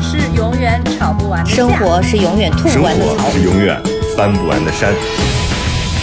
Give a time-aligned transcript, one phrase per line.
[0.41, 3.05] 永远吵不完的架生活是永远吐生不完的。
[3.31, 3.79] 是永远
[4.17, 4.91] 翻不完的山。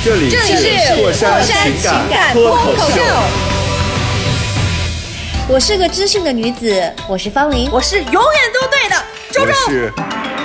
[0.05, 3.03] 这里是过山情情感脱脱口秀，
[5.49, 7.69] 我是个知性的女子，我是方玲。
[7.73, 8.23] 我是永远
[8.55, 8.95] 都对的
[9.33, 9.53] 周我周。
[9.73, 9.93] 是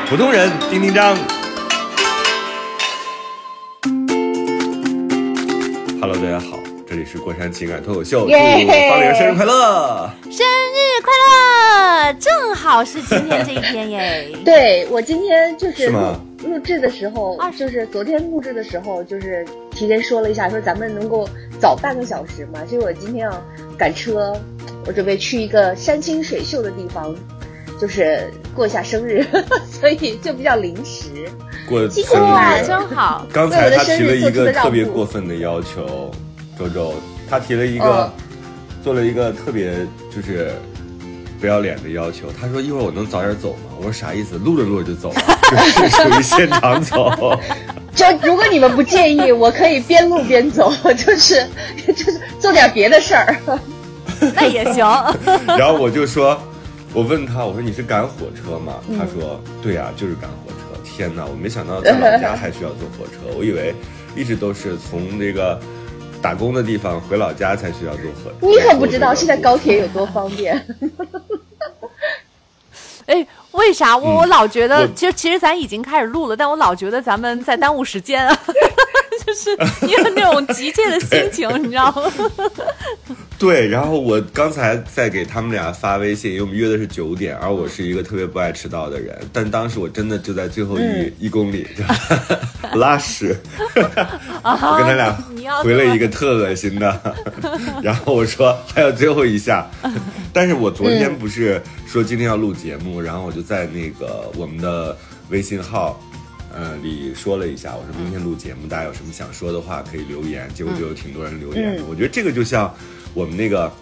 [0.10, 1.16] 普通人丁丁张。
[6.02, 6.58] Hello，大家好，
[6.90, 10.10] 这里是过山情感脱口秀，祝方玲生日快乐！
[10.32, 11.53] 生日快乐！
[12.20, 14.30] 正好是今天这一天耶。
[14.46, 16.00] 对我今天就是录
[16.44, 21.28] 录制的时候啊，就是昨天录制的时候，就是提前说了一下，说咱们能够
[21.60, 23.46] 早半个小时嘛，所以我今天要
[23.78, 24.36] 赶车，
[24.86, 27.16] 我准备去一个山清水秀的地方，
[27.80, 29.26] 就是过一下生日，
[29.70, 31.10] 所以就比较临时。
[31.70, 33.26] 过辛苦生了日，真好。
[33.32, 36.12] 刚才他提了一为我的生日做出个特别过分的要求，
[36.60, 36.94] 周周，
[37.30, 38.12] 他提了一个、
[38.84, 39.74] 做了一个特别
[40.14, 40.52] 就是
[41.44, 42.32] 不要脸的要求。
[42.40, 43.76] 他说一会儿我能早点走吗？
[43.78, 44.38] 我说啥意思？
[44.38, 47.38] 录着录着就走了，就 是属于现场走。
[47.94, 51.46] 就如果你们不介意，我可以边录边走， 就是
[51.86, 53.36] 就是做点别的事儿。
[54.34, 54.78] 那也行。
[55.46, 56.42] 然后我就说，
[56.94, 58.76] 我问他，我说你是赶火车吗？
[58.98, 60.80] 他说对呀、就是赶火车。
[60.86, 63.76] 天哪，我没想到在老家还需要坐火车，我以为
[64.16, 65.60] 一直都是从那个
[66.24, 68.48] 打工的地方回老家才需要坐火车。
[68.48, 70.56] 你可不知道现在高铁有多方便。
[73.06, 73.96] 哎，为啥？
[73.98, 78.40] 我我老觉得我，其实其实咱已经开始录了，但我老觉得咱们在耽误时间啊，
[79.26, 82.04] 就是你有那种急切的心情， 你知道吗？
[83.38, 91.14] 对，然后我刚才在给他们俩发微信，因为我们约的是九点，而我是一个特别不爱迟到的人， 但当时我真的就在最后一、嗯。
[91.20, 93.38] 一公里就拉屎，
[93.76, 95.12] 我跟他俩
[95.62, 97.16] 回了一个特恶心的，
[97.82, 99.70] 然后我说还有最后一下，
[100.34, 104.98] 但是我昨天不是说今天要录节目，然后我就在那个我们的
[105.30, 106.02] 微信号。
[106.56, 111.82] 呃，里说了一下，我说明天录节目，大家有什么想说的话可以留言，结果就有挺多人留言的。
[111.82, 112.72] 嗯我觉得这个就像
[113.16, 113.74] 我们那个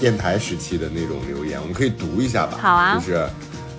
[0.00, 2.58] 电台时期的那种留言，我们可以读一下吧。
[2.60, 3.14] 好啊就是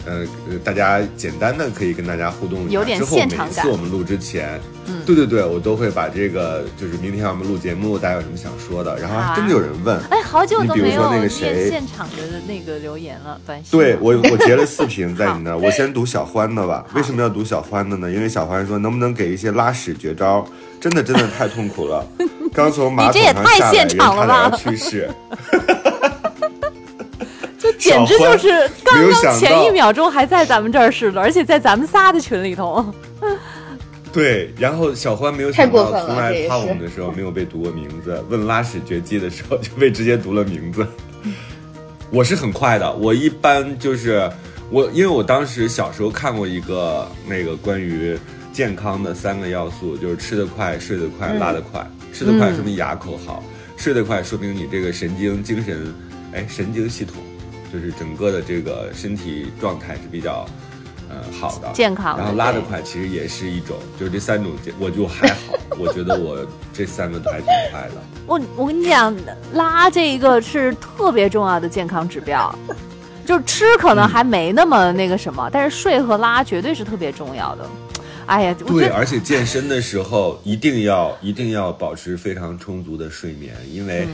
[0.05, 2.73] 呃，呃大家简单的可以跟大家互动一下。
[2.73, 9.99] 有点之后每现场感次我们录之前，嗯，对对对，我都会把这个就是明天我们录节目，大家有什么想说的，然后还真的有人问。
[10.09, 12.15] 哎，好久都没有你比如说那个谁现场的
[12.47, 13.71] 那个留言了，短信。
[13.71, 15.57] 对我， 我截了视频在你那儿。
[15.57, 16.85] 我先读小欢的吧。
[16.93, 18.11] 为什么要读小欢的呢？
[18.11, 20.45] 因为小欢说，能不能给一些拉屎绝招？
[20.79, 22.05] 真的真的太痛苦了。
[22.53, 25.09] 刚从马桶你这也太上下来，人现场了吧差点要去世。
[27.57, 32.85] 这简直就是刚刚前一秒钟还在咱们这儿似的，而且在咱们仨的群里头。
[34.13, 40.85] 对，然后小欢没有太想到，从来这也是夸我们的时候没有被读过名字，问拉屎绝技的时候就被直接读了名字。
[42.11, 44.31] 我是很快的，我一般就是
[44.69, 48.15] 我，因为我当时小时候看过一个那个关于
[48.53, 51.83] 健康的三个要素，就是吃得快、睡得快、拉得快。
[52.13, 53.43] 吃得快说明牙口好，
[53.77, 55.91] 睡得快说明你这个神经、精神，
[56.33, 57.15] 哎，神经系统
[57.73, 60.45] 就是整个的这个身体状态是比较。
[61.13, 66.37] 呃，好的，健康然后拉得快，其实也是一种，就是这三种健，我就还好，我觉得我
[66.73, 68.01] 这三个都还挺快的。
[68.25, 69.15] 我我跟你讲，
[69.53, 72.53] 拉这一个是特别重要的健康指标，
[73.25, 77.69] 就是吃可能还没那么那个什么，但是睡和拉绝对是特别重要的。
[78.25, 84.07] 哎呀，对，而且健身的时候一定要一定要保持非常充足的睡眠，因为，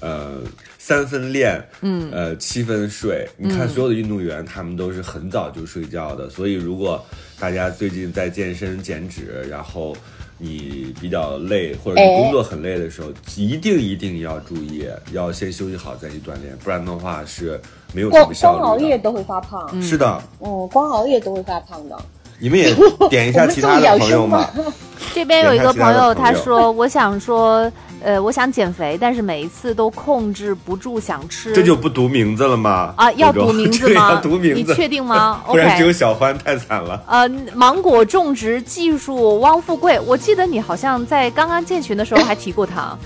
[0.00, 0.38] 呃，
[0.78, 3.28] 三分练，嗯，呃，七分睡。
[3.36, 7.04] 你看所有的运动员，他们都是很早就睡觉的，所以如果
[7.38, 9.94] 大家最近在健身减脂，然后
[10.38, 17.60] 你比较累或者你工作很累的时候，一定一定要注意，要先休息好再去锻炼，不然的话是
[17.92, 18.62] 没有什光么效率的。
[18.62, 21.98] 光熬夜都会发胖，是的，嗯，光熬夜都会发胖的。
[22.40, 22.74] 你们也
[23.08, 24.48] 点一下其他的朋友嘛。
[25.14, 27.70] 这边有一个朋友，他说：“我想说，
[28.00, 32.94] 呃，我想减肥，但是每一次都控制不住想吃。”这就不读名字了吗？
[32.96, 34.10] 啊，要读名字吗？
[34.14, 35.90] 要读名字，你确定吗不然只有。
[35.90, 37.02] 小欢太惨了。
[37.08, 42.96] 呃，芒果种植技术汪富贵，我记得你好像在刚刚建群的时候还提过他。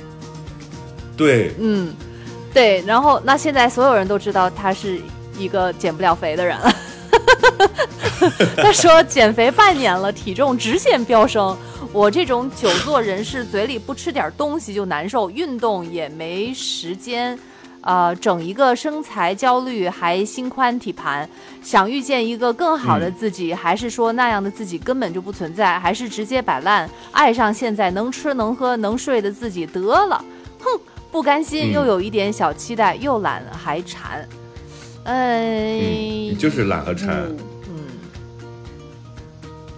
[1.16, 1.94] 对，嗯，
[2.52, 2.82] 对。
[2.86, 5.00] 然后那现在所有人都知道他是
[5.38, 6.72] 一个减不了肥的人了。
[8.56, 11.56] 他说减肥半年了，体重直线飙升。
[11.92, 17.38] 我这种久坐人士，嘴里不吃点东西就难受，运动也没时间。
[17.82, 21.28] 呃，整一个身材焦虑，还心宽体盘，
[21.62, 30.24] 想遇见一个更好的自己，还是说那样的自己根本就不存在，还是直接摆烂，爱上现在能吃能喝能睡的自己得了？
[30.60, 30.80] 哼，
[31.12, 34.26] 不甘心，又有一点小期待，又懒还馋。
[35.04, 37.30] 哎，你就是懒和馋。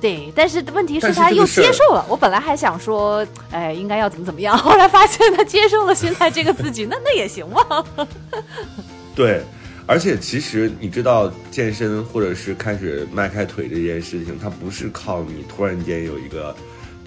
[0.06, 2.06] 对，但是问题是他又接受了。
[2.08, 7.84] 我本来还想说，哎，应该要怎么怎么样，后来发现他接受了现在这个自己，那那也行嘛。
[9.16, 9.42] 对，
[9.84, 16.54] 而且其实你知道，健身或者是开始迈开腿这件事情，它不是靠你突然间有一个，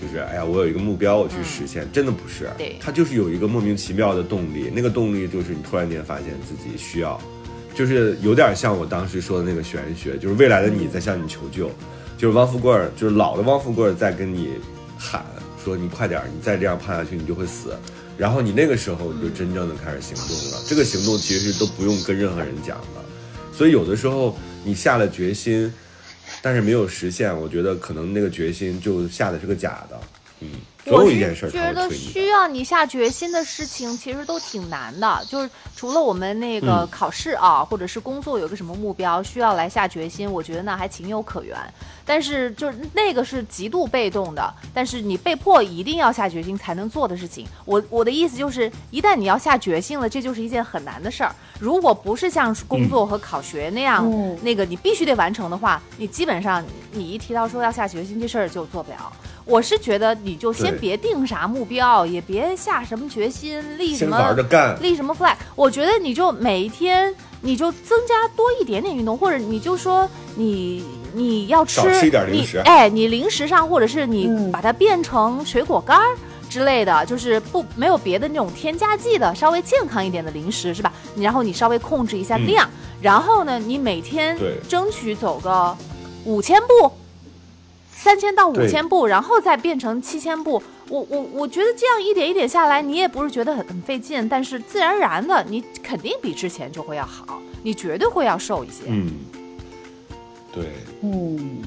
[0.01, 2.49] 就是哎呀，我有一个目标我去实现，真的不是。
[2.57, 7.17] 对，它就是有一个莫名其妙的动力，那个动力就是你突然间发现自己需要，
[7.73, 11.71] 就是有点像我当时说的那个玄学，就是未来的你在向你求救。
[12.19, 14.49] 就是汪富贵儿，就是老的汪富贵儿在跟你
[14.97, 15.25] 喊
[15.63, 17.73] 说：“你快点儿，你再这样胖下去，你就会死。”
[18.17, 20.61] 然后你那个时候你就真正的开始行动了。
[20.67, 23.01] 这个行动其实是都不用跟任何人讲的。
[23.55, 25.73] 所以有的时候你下了决心，
[26.41, 30.01] 但是没有实现，我觉得可能那个决心就下的是个假的。
[30.41, 30.49] 嗯。
[30.89, 35.23] 我是觉得需要你下决心的事情，其实都挺难的。
[35.27, 41.57] 就是除了我们那个考试啊，或者是工作有个什么目标需要来下决心，我觉得那还情有可原。
[42.05, 47.45] 但是就是那个是极度被动的，但是你被迫一定要下决心才能做的事情。
[47.65, 51.35] 我我的意思就是，一旦你要下决心了，这就是一件很难的事儿。
[51.59, 54.03] 如果不是像工作和考学那样，
[54.41, 59.11] 那个你必须得完成的话，你基本上你一提到说要下决心这事儿就做不了。
[59.49, 64.17] 我是觉得你就先别定啥目标，也别下什么决心，立什么
[64.79, 65.35] 立什么 flag。
[65.55, 76.15] 我觉得你就每一天你就增加多一点点运动，或者你就说你你要吃一点零食，哎，你零食上或者是你把它变成水果干儿
[76.47, 80.93] 之类的，就是不没有别的那种添加剂的，稍微健康一点的零食是吧？
[81.17, 82.69] 然后你稍微控制一下量，
[83.01, 84.37] 然后呢，你每天
[84.67, 85.75] 争取走个
[86.23, 86.91] 五千步。
[88.01, 90.63] 三千到五千步，然后再变成七千步。
[90.87, 98.85] 我我我觉得这样一点一点下来，你也不是觉得很很费劲，但是自然而然的，你肯定比之前就会要好，你绝对会要瘦一些。
[98.87, 99.11] 嗯，
[100.53, 100.65] 对，
[101.01, 101.61] 嗯，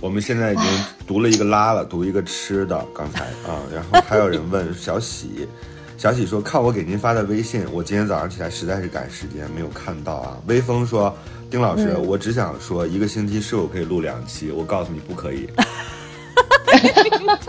[0.00, 0.64] 我们现在已经
[1.04, 5.48] 读了一个拉了，读一个吃的，刚才啊，然后还有人问小喜，
[5.98, 10.38] 小喜说看我给您发的微信，我今天早上起来实在是赶时间，没有看到啊。
[10.46, 11.12] 微风说。
[11.52, 14.50] 丁老师，我只想说，一个星期是否可以录两期？
[14.50, 15.46] 我告诉你，不可以。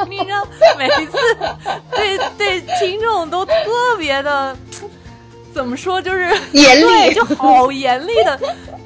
[0.10, 0.46] 你让
[0.78, 1.14] 每次
[1.96, 3.54] 对对听众都特
[3.98, 4.54] 别的，
[5.54, 8.38] 怎么说，就是严厉，就好严厉的，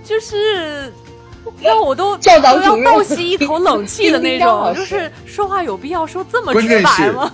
[0.04, 0.94] 就是
[1.64, 2.32] 让我都都
[2.62, 4.72] 要倒吸一口冷气的那种。
[4.78, 7.32] 就是说话有必要说这么直白吗？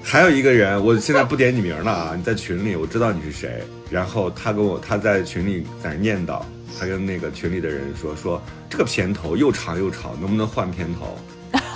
[0.00, 2.12] 还有一个人，我现在不点你名了啊！
[2.16, 3.64] 你在群里，我知道你是谁。
[3.90, 6.40] 然后他跟我，他在群里在那念叨。
[6.78, 11.16] 他跟那个群里的人说：“说这个片头又长又吵，能不能换片头？”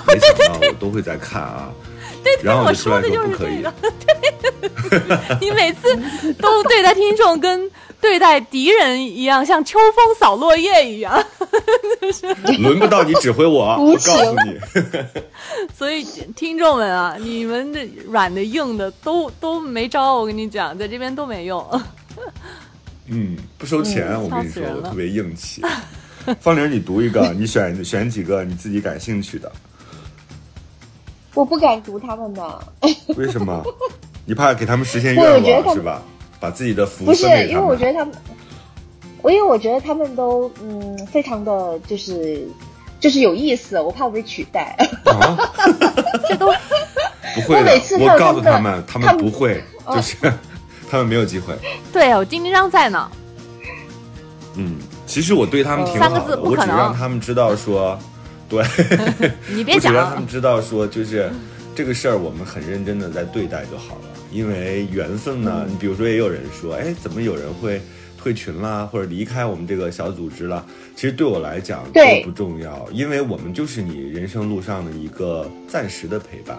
[0.06, 1.70] 没想到我都会在看啊。
[2.24, 3.72] 对，然后我说的就是这个。
[4.90, 5.94] 对， 你每次
[6.34, 11.24] 都对待听众跟对待敌人一样，像秋风扫落叶一样。
[12.58, 14.58] 轮不到你指挥我，我告诉你。
[15.76, 16.02] 所以
[16.34, 21.64] 听众们啊，你们的软的硬的都都没招，我跟你讲，在这边都没用。
[23.10, 25.62] 嗯，不收钱，我跟你说，我特别硬气。
[26.40, 29.50] 方玲，你读一个， 你选选几个你自己感兴趣的。
[31.34, 32.60] 我不敢读他们的。
[33.16, 33.62] 为什么？
[34.26, 36.02] 你怕给他们实现愿望是吧？
[36.40, 38.14] 把自己的福不是，因为我觉得他们，
[39.22, 42.46] 我因为我觉得他们都嗯，非常的就是
[43.00, 44.76] 就是有意思，我怕我被取代。
[45.04, 45.38] 啊
[46.28, 46.52] 这都
[47.34, 49.62] 不会的，我告诉他们，他们不会，
[49.94, 50.16] 就是。
[50.90, 51.54] 他们没有机会。
[51.92, 53.10] 对，我丁丁章在呢。
[54.56, 54.76] 嗯，
[55.06, 57.98] 其实我对他们挺好的，我只让他们知道说，
[58.48, 58.64] 对，
[59.54, 61.30] 你别讲，让他们知道说，就是
[61.74, 64.02] 这个事儿我们很认真的在对待就好了。
[64.32, 67.80] 因为缘分呢，你比如说也有人说，哎，怎么有人会
[68.20, 70.66] 退群啦，或者离开我们这个小组织了？
[70.96, 76.58] 其实对我来讲都不重要，因为我们就是你人生路上的一个暂时的陪伴。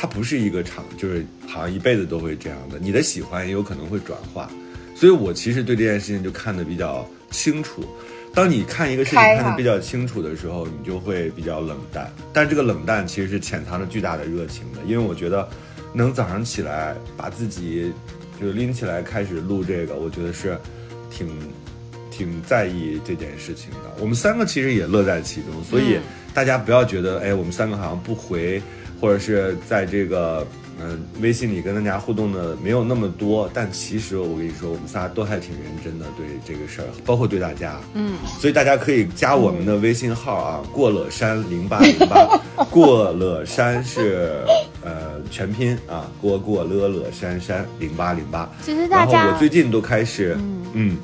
[0.00, 2.78] 它不是一个长，就是好像一辈子都会这样的。
[2.78, 4.48] 你的喜欢也有可能会转化，
[4.94, 7.84] 所以我其实对这件事情就看得比较清楚。
[8.32, 12.08] 当你看一个事情看得比较清楚的时候，你就会比较冷淡。
[12.32, 15.48] 但这个冷淡其实是潜藏着巨大的热情的，因为我觉得
[15.92, 17.92] 能早上起来把自己
[18.40, 20.56] 就拎起来开始录这个，我觉得是
[21.10, 21.28] 挺。
[22.10, 23.94] 挺在意这件事情的。
[24.00, 26.00] 我们三个其实也乐在其中，所以
[26.34, 28.60] 大家不要觉得，哎，我们三个好像不回，
[29.00, 30.46] 或者是在这个
[30.80, 33.50] 嗯、微信里跟大家互动的没有那么多。
[33.52, 37.80] 但其实我跟你说，我们仨都还挺认真的对这个事儿，包括对大家。
[37.94, 42.40] 嗯，所以大家可以加我们的微信号啊，过了山零八零八，
[42.70, 44.36] 过了山是
[44.84, 48.48] 呃全拼啊，过过了了山山零八零八。
[48.64, 50.96] 其实大家然后我最近都开始，嗯嗯，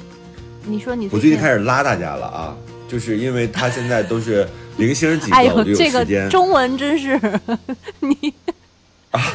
[0.65, 6.05] 你说你我最近开，始拉大家了啊，就是因为他现在都是零星几个，哎呦，我就有这个。
[6.31, 7.21] 中文真是
[8.01, 8.35] 你。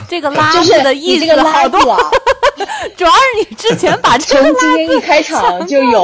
[0.09, 1.79] 这个“拉”就是字的意思好多，
[2.97, 6.01] 主要是你之前把这个拉字一开场就有。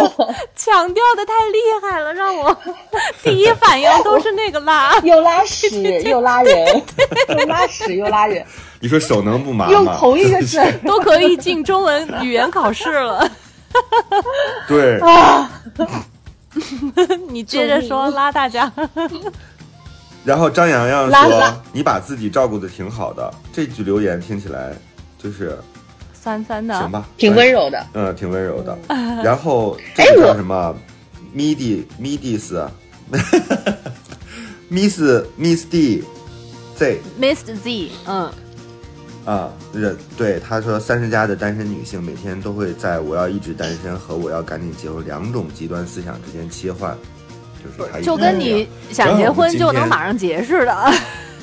[0.55, 2.57] 强调的太厉害了，让我
[3.21, 5.67] 第一反应都是那个“拉又拉屎
[6.03, 6.81] 又拉人，
[7.27, 8.45] 又拉屎又拉人，
[8.79, 9.85] 你说手能不麻用？
[9.97, 13.29] 同一个字”，都可以进中文语言考试了。
[14.69, 15.51] 对，啊！
[17.29, 18.71] 你接着说，拉大家。
[20.23, 24.73] 然后张洋洋说拉拉：“你把自己照顾的挺好的。”这句留言听起来
[25.19, 25.55] 就是
[26.13, 27.85] 酸酸的，行吧，挺温柔的。
[27.93, 28.75] 嗯，挺温柔的。
[29.23, 30.75] 然后这个叫什么
[31.35, 32.67] ？midi midis
[34.71, 34.99] miss
[35.37, 36.03] miss d
[36.75, 38.31] z miss Z，嗯，
[39.25, 46.95] 啊，人对他说，三十加的单身女性每天都会在我要一直单身和我要赶紧结婚两种极端思想之间切换，
[47.63, 50.91] 就是他就跟你想结婚就能马上结似的。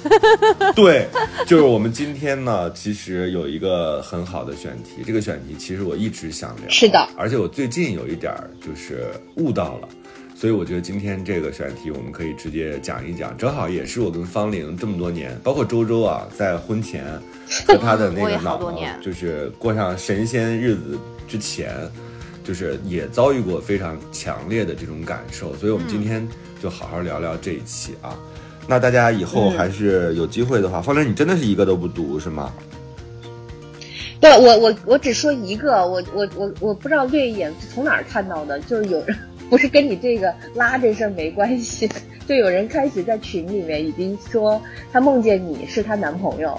[0.74, 1.06] 对，
[1.46, 9.88] 就是我们今天呢，其实有一个很好的选题，这个选题其实我一直想聊，是的，而且我最近有一点儿就是悟到了，
[10.42, 17.04] 所以我觉得今天这个选题我们可以直接讲一讲，正好也是我跟方玲这么多年，包括周周啊，在婚前
[17.64, 21.72] 和他的那个脑脑好多年，就是过上神仙日子之前，
[22.42, 26.26] 就是也遭遇过非常强烈的这种感受，所以我们今天
[26.61, 28.18] 就好好聊聊这一期啊。
[28.66, 32.52] 那大家以后还是有机会的话，方玲，你真的是一个都不读是吗？
[34.20, 39.16] 对我我我只说一个，我我我我不知道略一眼是从哪儿看到的，就是有人
[39.52, 41.87] 不是跟你这个拉这事儿没关系，
[42.26, 44.59] 就有人开始在群里面已经说
[44.90, 46.59] 他梦见你是她男朋友，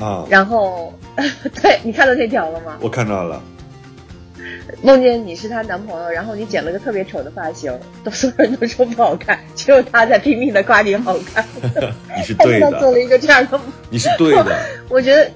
[0.00, 0.92] 啊，然后
[1.62, 2.76] 对你看到这条了吗？
[2.80, 3.40] 我看到了。
[4.82, 7.72] 梦见你是她男朋友，然后你剪了个特别丑的发型，
[8.02, 11.44] 都所有人都说不好看， 只有她在拼命的夸你好看，
[12.16, 13.64] 你是对的，做了一个这样的梦。
[13.90, 14.58] 你是对的，
[14.88, 15.30] 我觉得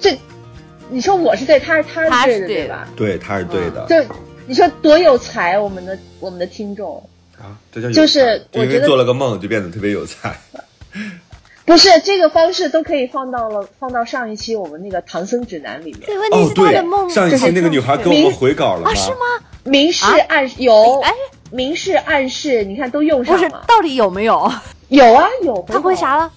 [0.00, 0.18] 这，
[0.88, 2.88] 你说我是对，他是他他是对的，对吧？
[2.96, 3.86] 对，他是对的。
[3.88, 4.14] 就
[4.50, 7.00] 你说多有才，我们的我们的听众
[7.38, 10.36] 啊，这叫有就是我觉得做了个梦就变得特别有才。
[11.64, 18.90] 不是这个方式都可以放到了放到上一期我们那个唐僧指南里面，对，问题哦，是他的梦，上一期那个女孩给我们回稿了吗？
[18.90, 19.18] 啊，是吗？
[19.62, 21.12] 明示啊暗示有，哎，
[21.52, 24.52] 明示暗示，你看都用不是上了，，到底有没有？
[24.88, 26.16] 有啊有，他回啥？
[26.16, 26.28] 了？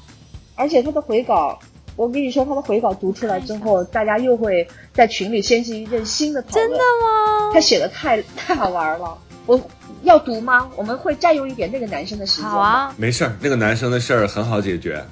[0.54, 1.58] 而且他的回稿。
[1.96, 6.68] 我跟你说，他的回稿读出来之后，大家又会在群里掀起一阵新的讨论。
[6.68, 7.52] 真的吗？
[7.54, 9.60] 他写的太太好玩了，我
[10.02, 10.68] 要读吗？
[10.76, 12.50] 我们会占用一点那个男生的时间。
[12.50, 15.04] 好，啊，没事儿，那个男生的事儿很好解决。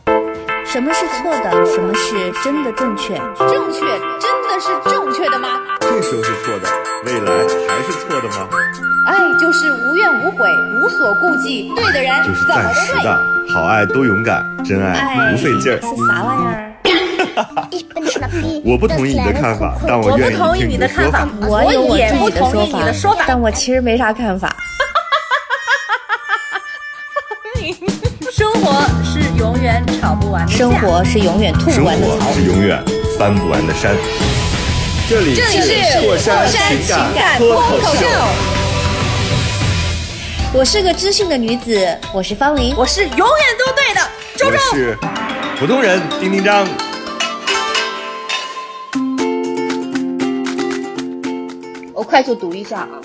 [0.66, 1.66] 什么是错的？
[1.66, 3.16] 什么是真的正确？
[3.38, 3.80] 正确
[4.20, 5.60] 真的是正确的吗？
[5.82, 6.70] 这时候是错的，
[7.06, 7.32] 未来
[7.68, 8.50] 还是错的吗？
[9.06, 10.48] 爱就是无怨无悔，
[10.80, 12.46] 无所顾忌，对的人就是。
[12.46, 13.20] 暂时的，
[13.54, 15.82] 好爱多勇敢，真爱爱不费劲儿。
[15.82, 16.71] 是啥玩意儿？
[18.64, 23.26] 我不同意你的看法，但我愿不同意听你的看法的说法。，我也不同意你的说法。
[23.28, 24.56] 但我其实没啥看法。
[28.32, 32.34] 生活是永远吵不完的架生活是永远吐生不完的槽活。
[32.34, 32.82] 是永远
[33.20, 33.96] 翻不完的山。
[35.10, 36.80] 这里这里是过山情
[37.14, 38.08] 感脱口秀，
[40.54, 42.74] 我是个知性的女子，我是方玲。
[42.78, 43.28] 我是永远
[43.60, 44.02] 都对的。
[44.38, 44.98] 周我周，是
[45.60, 46.66] 普通人丁丁张。
[52.12, 53.01] 快速读一下啊，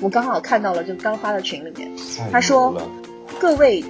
[0.00, 1.90] 我刚好看到了，就刚发到群里面。
[2.30, 2.72] 他说
[3.40, 3.84] ：“各位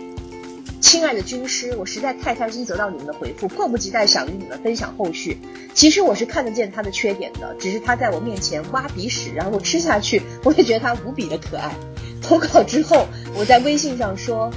[0.81, 5.39] 亲爱的军师，我实在太开心得到你们的回复，迫不及待想与你们分享后续。
[5.75, 11.77] 其实我是看得见他的缺点的，只是他在我面前挖鼻屎，然后我吃下去，我也觉得他无比的可爱。
[12.23, 13.07] 投稿之后，
[13.37, 14.51] 我在微信上说。”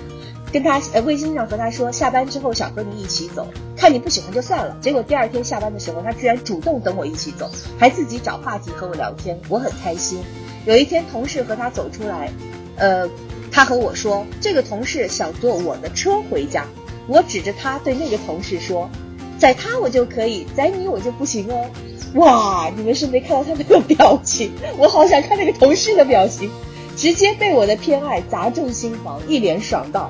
[0.52, 4.76] 跟他呃微信上和他说，下班之后想和你一起走，看你不喜欢就算了。
[4.82, 10.20] 结果第二天下班的时候，他居然主动等我一起走，还自己找话题和我聊天，我很开心。
[10.66, 12.30] 有一天同事和他走出来，
[12.78, 13.10] 呃，
[13.52, 16.66] 他和我说，这个同事想坐我的车回家，
[17.08, 18.90] 我指着他对那个同事说，
[19.38, 21.70] 载他我就可以，载你我就不行哦。
[22.14, 26.50] 哇，你们是没看到他那个表情，我好想看那个同事的表情，
[26.96, 30.10] 直接被我的偏爱砸中心房，一脸爽到。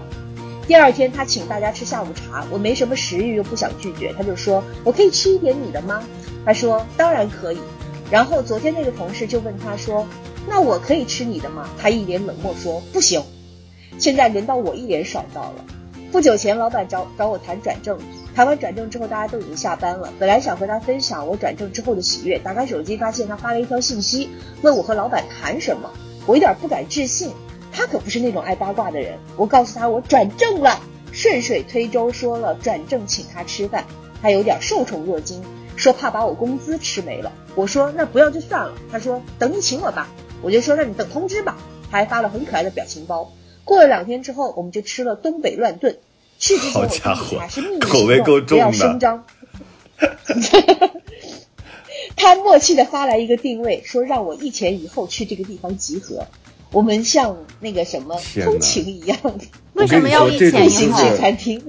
[0.68, 6.04] 第二天他请大家吃下午茶，我没什么食欲又不想拒绝，他就说：“我可以吃一点你的吗？”
[6.46, 7.58] 他说：“当然可以。”
[8.12, 10.06] 然后昨天那个同事就问他说
[10.46, 13.24] ：“那我可以吃你的吗？”他一脸冷漠说：“不行。”
[13.98, 15.66] 现在轮到我一脸爽到了。
[16.12, 17.98] 不久前老板找找我谈转正。
[18.36, 20.14] 谈完转正之后，大家都已经下班了。
[20.20, 24.30] 本来想和他分享我转正之后的喜悦，打开手机发现他发了一条信息，
[24.62, 25.90] 问我和老板谈什么。
[26.28, 27.32] 我有点不敢置信，
[27.72, 29.18] 他可不是那种爱八卦的人。
[29.36, 30.80] 我告诉他我转正了，
[31.12, 33.86] 顺水推舟说了转正请他吃饭，
[34.22, 35.44] 他有点受宠若惊，
[35.76, 37.32] 说怕把我工资吃没了。
[37.56, 38.74] 我说那不要就算了。
[38.92, 40.10] 他说等你请我吧。
[40.42, 41.58] 我就说那你等通知吧。
[41.90, 43.32] 他还发了很可爱的表情包。
[43.64, 45.98] 过了两天之后，我们就吃了东北乱炖。
[46.40, 49.26] 去之前我告诉他是秘密行动，不要声张。
[52.16, 56.28] 他默契的发来一个定位，说让我一前一后去这个地方集合。
[56.72, 59.18] 我们像那个什么偷情一样，
[59.74, 61.16] 为什么要一前一后？
[61.16, 61.62] 餐厅，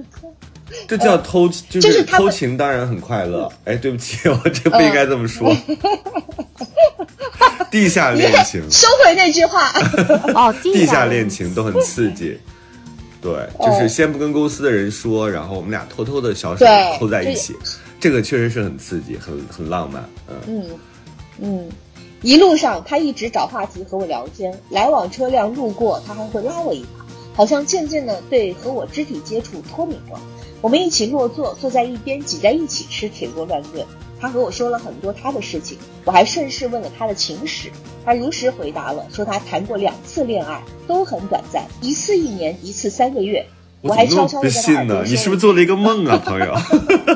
[0.87, 3.51] 这叫偷，就是偷情，当然很快乐。
[3.65, 5.55] 哎，对不起， 我这不应该这么说。
[7.71, 9.71] 地下恋情，收回那句话。
[10.33, 12.37] 哦，地下恋情都很刺激。
[13.21, 16.65] 对，就是先不跟公司的人说，然后我们俩偷偷的小手
[16.97, 17.55] 扣在一起，
[17.99, 20.03] 这个确实是很刺激，很很浪漫。
[20.47, 20.65] 嗯
[21.41, 21.69] 嗯，
[22.21, 30.19] 一路上他一直找话题和我聊天，来往车辆路过他还会拉我一把，好像渐渐的对和我肢体接触脱敏了。
[30.61, 33.85] 我们一起落座，坐在一边挤在一起吃铁锅乱炖。
[34.19, 37.71] 他和我说了很多他的事情，我还顺势问了他的情史，
[38.03, 43.45] 他如实回答了，说他谈过两次恋爱，都很短暂，一次一年，一次三个月。
[43.81, 46.53] 我还悄悄不信呢，你是不是做了一个梦啊，朋友？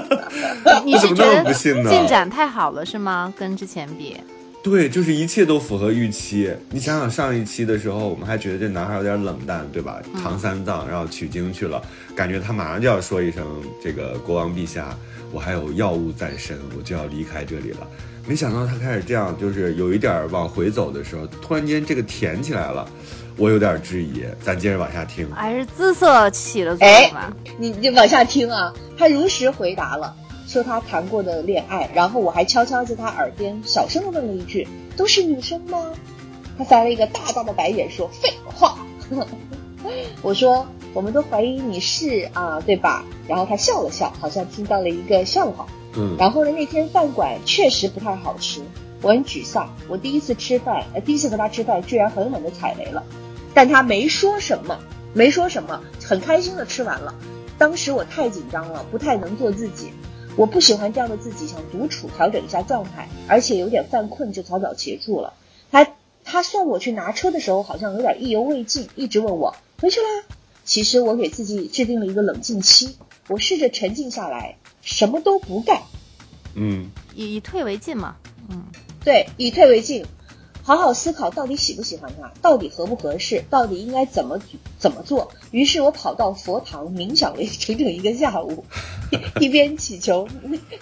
[0.86, 3.33] 你是觉得进展太好了是吗？
[3.38, 4.15] 跟之前比？
[4.63, 6.50] 对，就是一切都符合预期。
[6.70, 10.01] 你想想上一期的时候，我们还觉得这男孩有点冷淡，对吧？
[10.22, 11.82] 唐三藏，然后取经去了，
[12.15, 13.46] 感觉他马上就要说一声
[13.84, 14.98] 这个国王陛下。
[15.33, 17.88] 我还有药物在身，我就要离开这里了。
[18.25, 22.88] 没想到他开始这样，就是有一点往回走的时候，突然间这个甜起来了，
[23.35, 24.24] 我有点质疑。
[24.42, 27.35] 咱接着往下听，还是姿色起了作用吧？
[27.59, 28.74] 你你往下听啊。
[28.96, 30.16] 他如实回答了，
[30.53, 35.92] 说他谈过的恋爱，然后我还悄悄在他耳边小声的问了一句：“都是女生吗？”
[36.59, 38.77] 他翻了一个大大的白眼，说：“废话。
[40.22, 40.66] ”我说。
[40.94, 43.03] 我们都怀疑你是啊，对吧？
[43.27, 45.66] 然后他笑了笑，好像听到了一个笑话。
[45.96, 46.16] 嗯。
[46.20, 48.61] 然后呢，那天饭馆确实不太好吃，
[49.01, 49.74] 我很沮丧。
[49.87, 53.03] 我第一次吃饭，呃，第一次和他吃饭，居然狠狠的踩雷了。
[53.55, 54.77] 但他没说什么，
[55.16, 57.16] 没说什么，很开心的吃完了。
[57.57, 59.92] 当时我太紧张了，不太能做自己。
[60.35, 65.33] 我不喜欢这样的自己，想独处调整一下状态，而且有点犯困，就草草结束了。
[65.72, 65.87] 他
[66.24, 70.07] 他送我去拿车的时候，好像有点意犹未尽，一直问我回去啦。
[70.65, 75.81] 其实我给自己制定了一个冷静期，我试着沉静下来，什么都不干。
[76.55, 78.15] 嗯，以以退为进嘛。
[78.50, 78.63] 嗯，
[79.03, 80.05] 对，以退为进，
[80.66, 84.40] 好好思考到底喜不喜欢他，到底合不合适，到底应该怎么
[84.80, 85.30] 怎么做。
[85.52, 88.64] 于是我跑到佛堂冥想了整整一个下午，
[89.42, 90.26] 一边祈求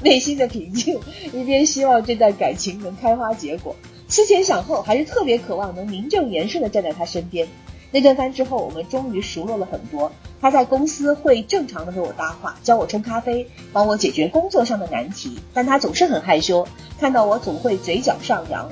[0.03, 0.99] 内心的平静，
[1.33, 3.75] 一边希望这段感情能开花结果。
[4.07, 7.47] 思前想后，还是特别渴望能名正言顺的站在他身边。
[7.89, 10.11] 那顿饭之后，我们终于熟络了很多。
[10.39, 15.39] 他在公司会正常的和我搭话，教我冲咖啡，帮我解决工作上的难题。
[15.53, 16.67] 但他总是很害羞，
[16.99, 18.69] 看到我总会嘴角上扬。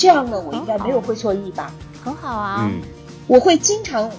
[0.00, 1.70] 这样呢，我应该没有会错意吧？
[2.02, 2.66] 很好啊。
[2.66, 2.80] 嗯，
[3.26, 4.10] 我会经常，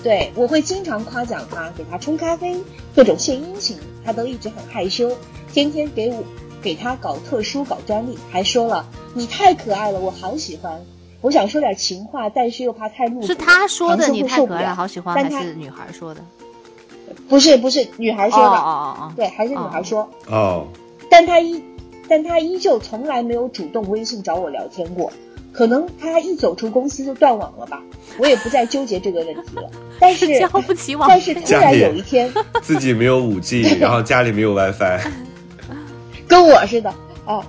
[0.00, 2.56] 对我会经常夸奖他，给他冲咖啡，
[2.94, 5.10] 各种献殷勤，他都一直很害羞。
[5.52, 6.22] 天天给我
[6.62, 10.80] 给他搞特殊搞专利，还说了你太可爱了，我好喜欢。
[11.20, 13.20] 我想说点情话，但是又怕太怒。
[13.26, 16.20] 是他说的，你太可爱，好喜欢，还是女孩说的？
[17.28, 18.50] 不是，不是女孩说的。
[18.50, 20.08] 哦哦哦，对，还是女孩说。
[20.28, 20.66] 哦。
[21.10, 21.62] 但他依，
[22.08, 25.10] 但他依旧从来没有主动微信找我聊天过。
[25.54, 27.80] 可能他一走出公司就断网了吧？
[28.18, 29.70] 我也不再纠结这个问题了。
[30.00, 31.08] 但是交不起网。
[31.08, 35.00] 但是突然有一天， 自己没有五 G， 然后家里没有 WiFi，
[36.26, 36.92] 跟我似的
[37.24, 37.46] 啊。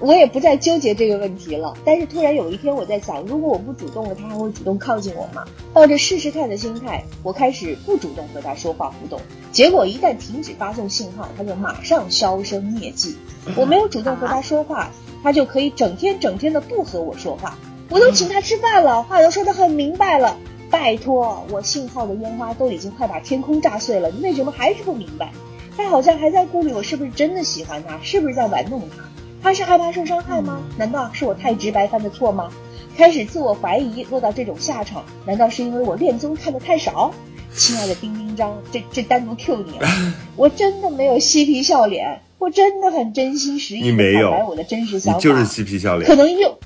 [0.00, 5.44] 我也不再纠结这个问题了，但是突然有一天，我在想，如果我不主动了，他还会主动靠近我吗？
[5.74, 9.20] 抱着试试看的心态，我开始不主动和他说话互动。
[9.52, 13.14] 结果一旦停止发送信号，他就马上销声匿迹。
[13.54, 14.90] 我没有主动和他说话，
[15.22, 17.56] 他就可以整天整天的不和我说话。
[17.88, 20.36] 我都请他吃饭了，话都说得很明白了。
[20.70, 25.32] 拜托，我信号的烟花都已经快把天空炸碎了，你为什么还是不明白？
[25.76, 28.96] 他好像还在顾虑我是不是真的喜欢他，是不是在玩弄他。
[29.42, 30.62] 他是害怕受伤害吗？
[30.76, 32.50] 难道是我太直白犯的错吗？
[32.96, 37.12] 开始自我怀疑，落到这种下场，难道是因为我恋综看的太少？
[37.52, 39.88] 亲爱的丁丁张，这这单独 Q 你了，
[40.36, 46.16] 我真的没有嬉皮笑脸，我真的很真心实意的你没有我的真实想法，就是嬉皮笑脸可。
[46.16, 46.58] 能用，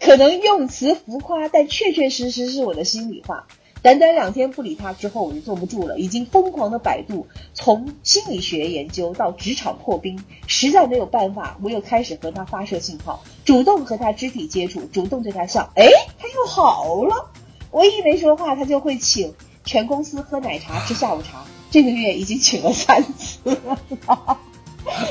[0.00, 3.46] 可能用词浮夸，但确确实实是我的心里话。
[3.82, 15.86] 短短两天不理他之后，我就坐不住了，已经疯狂的百度，从心理学研究到职场破冰，实在没有办法，我又开始和他发射信号，主动和他肢体接触，主动对他笑，哎，
[16.18, 17.30] 他又好了。
[17.70, 21.44] 我一没说话，他就会请全公司喝奶茶、吃下午茶。
[21.72, 24.38] 这个月已经请了三次了。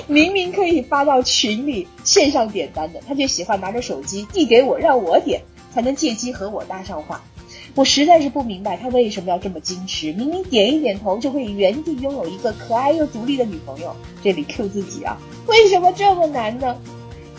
[0.06, 5.41] 明明可以发到群里线上点单的，他却喜欢拿着手机递给我，让我点，
[5.74, 7.24] 才能借机和我搭上话。
[7.74, 13.95] 我实在是不明白他为什么要这么矜持，明明点一点头就可以原地拥有一个可爱又独立的女朋友。
[14.21, 16.78] 这里 Q 自己啊，为什么这么难呢？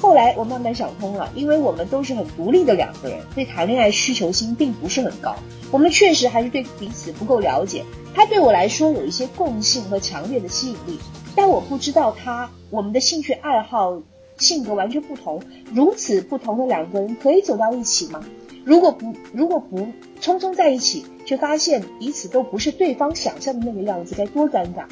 [0.03, 5.37] 后来我慢慢想通了，因为我们都是很独立的两个人，对谈恋爱需求心并不是很高。
[5.71, 7.85] 我们确实还是对彼此不够了解。
[8.13, 10.99] 他对我来说有一些共性和强烈的吸引力，
[11.37, 14.03] 但我不知道他我们的兴趣爱好、
[14.39, 15.41] 性格完全不同，
[15.73, 18.25] 如此不同的两个人可以走到一起吗？
[18.65, 19.87] 如果不如果不
[20.21, 24.83] 匆匆在一起，却发现彼此都不是对方想象的那个样子，该多尴尬！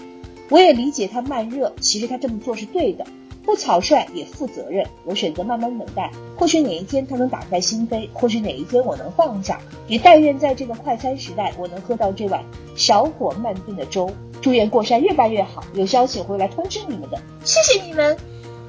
[0.51, 3.05] 我也理解他慢热，其实他这么做是对的。
[3.44, 6.11] 不草率也负责任，我选择慢慢等待。
[6.37, 9.59] 或许哪一天他能打开心扉，或许哪一天我能放下。
[9.88, 12.42] 也但愿在这个快餐时代，我能喝到这碗
[12.76, 14.11] 小火慢炖的粥。
[14.40, 17.20] 祝愿过山越办越好，有消息会来通知你们的。
[17.44, 18.16] 谢谢你们，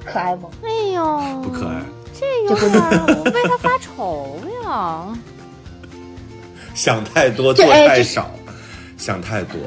[0.04, 0.50] 可爱吗？
[0.62, 1.82] 哎呦，不可爱，
[2.18, 5.18] 这有点儿我为他发愁呀。
[6.74, 8.30] 想太多，做太少，
[8.96, 9.58] 想太多。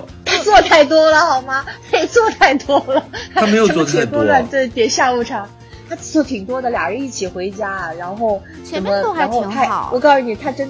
[0.52, 1.66] 他做太多了好吗？
[1.92, 3.04] 他 也做太多了。
[3.34, 5.48] 他没有 做太多什么铁锅软这点下午茶，
[5.90, 10.70] 他做挺多的，俩人一起回家，然后前什么面都还挺好我告诉你，他真，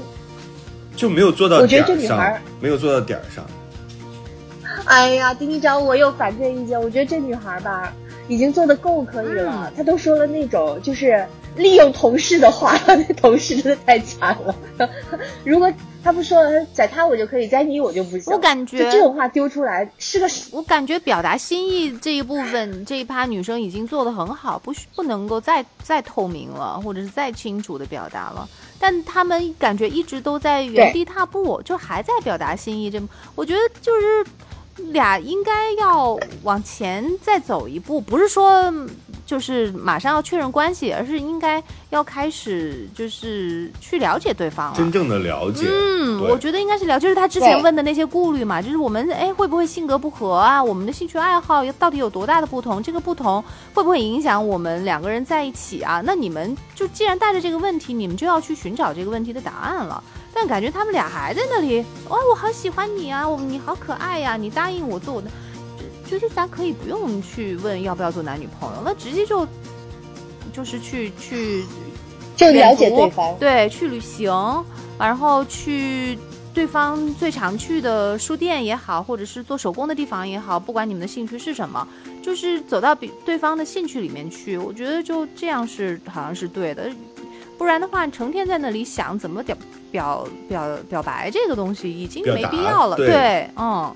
[0.95, 3.45] 就没有做到我觉得这女孩儿，没有做到点儿上。
[4.85, 6.79] 哎呀，丁丁长，我有反对意见。
[6.79, 7.91] 我觉得这女孩吧，
[8.27, 9.67] 已经做的够可以了。
[9.67, 14.55] 嗯她都说了那种就是利用同事的话， 那同事真的太惨了。
[15.43, 15.71] 如果
[16.03, 18.31] 他不说了，宰他我就可以，宰你我就不行。
[18.33, 28.47] 我感觉这种话丢出来是个我感觉表达心意这一部分，这一趴女生已经做得很好，不需不能够再再透明了，或者是再清楚的表达了。
[28.77, 32.91] 但他们感觉一直都在原地踏步，就还在表达心意。
[32.91, 33.01] 这，
[33.33, 34.25] 我觉得就是
[34.91, 38.71] 俩应该要往前再走一步，不是说
[39.25, 44.77] 就是马上要确认关系，而是应该要开始就是去了解对方了。
[44.77, 50.63] 真正的了解，嗯，我觉得应该是聊，就是他之前问的那些顾虑嘛，就是我们哎会不会性格不合啊？
[50.63, 52.81] 我们的兴趣爱好有到底有多大的不同？
[52.83, 56.01] 这个不同会不会影响我们两个人在一起啊？
[56.05, 60.03] 那你们就既然带着这个问题，你们就要去寻找这个问题的答案了。
[60.37, 65.31] 但感觉他们俩还在那里，哦，我好喜欢你啊，我你好可爱呀、你答应我做我的，
[66.09, 69.45] 就就是咱可以不用去问要不要做男女朋友，那直接就
[70.53, 71.65] 就是去去
[72.35, 73.35] 就了解对方。
[73.37, 74.31] 对，去旅行，
[74.97, 76.17] 然后去
[76.53, 81.85] 对方最常去的书店也好，或者是做手工的地方也好，不管你们的兴趣是什么，
[82.21, 84.57] 就是走到比对方的兴趣里面去。
[84.57, 86.89] 我觉得就这样是好像是对的，
[87.57, 89.57] 不然的话，成天在那里想怎么表
[89.91, 92.95] 表表表白这个东西，已经没必要了。
[92.95, 93.93] 对对，嗯，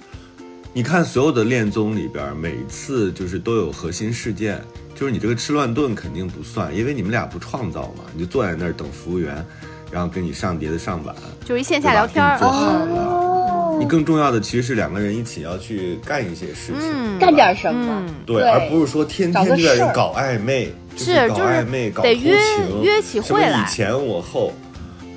[0.72, 4.62] 你看所有的恋综里边，每一次就是都有核心事件，
[4.94, 9.44] 就是你这个吃乱炖肯定不算，因为你们俩不创造嘛，你就坐在那儿等服务员，
[9.92, 12.96] 然后跟你上碟子上碗，就是一线下聊天做好啊，了。
[12.96, 18.04] 哦你，更重要的其实是两个人一起要去干一些事情，嗯，干点什么？
[18.08, 18.14] 嗯。
[18.26, 24.54] 对，对而不是说天天就在搞暧昧，就是暧昧，搞偷得约情，约起什么会来你前我后。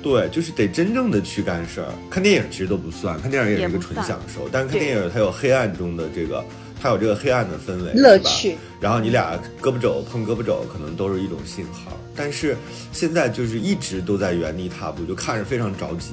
[0.03, 1.87] 对，就是得真正的去干事儿。
[2.09, 4.49] 看电影其实都不算，看电影也是一个纯享受。
[4.51, 6.43] 但是看电影它有黑暗中的这个，
[6.81, 8.57] 它有这个黑暗的氛围，乐趣。
[8.81, 11.97] 然后你俩胳膊肘碰胳膊肘，可能都是一种信号。
[12.15, 12.57] 但是
[12.91, 16.11] 现在就是一直都在原地踏步，就看着非常着急。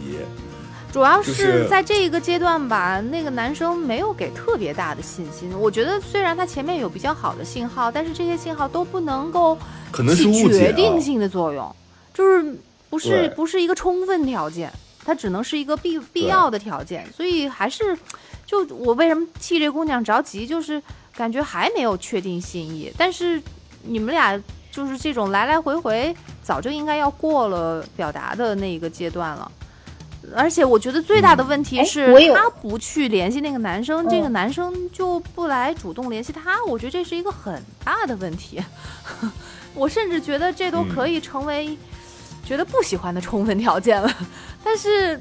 [0.92, 5.52] 主要是是在这一个阶段吧，那个男生没有给特别大的信心。
[5.58, 9.56] 我觉得虽然他前面有比较好的信号，但是这些信号都不能够
[9.92, 11.72] 可能是起决定性的作用，
[12.12, 12.44] 就是
[12.90, 14.70] 不是不是一个充分条件，
[15.04, 17.10] 它只能是一个必必要的条件。
[17.16, 17.96] 所以还是，
[18.44, 20.82] 就我为什么替这姑娘着急，就是
[21.16, 23.40] 感觉还没有确定心意，但是
[23.84, 24.38] 你们俩
[24.72, 29.50] 就是这种来来回回，早就应该要过了表达的那个阶段了。
[30.36, 38.62] 而且我觉得最大的问题哎是，他不去联系那个男生，这个嗯男生就不来主动联系他，我觉得这是一个很大的问题。
[39.74, 41.76] 我甚至觉得这都可以成为
[42.50, 44.12] 觉得不喜欢的充分条件了。
[44.64, 45.20] 但是，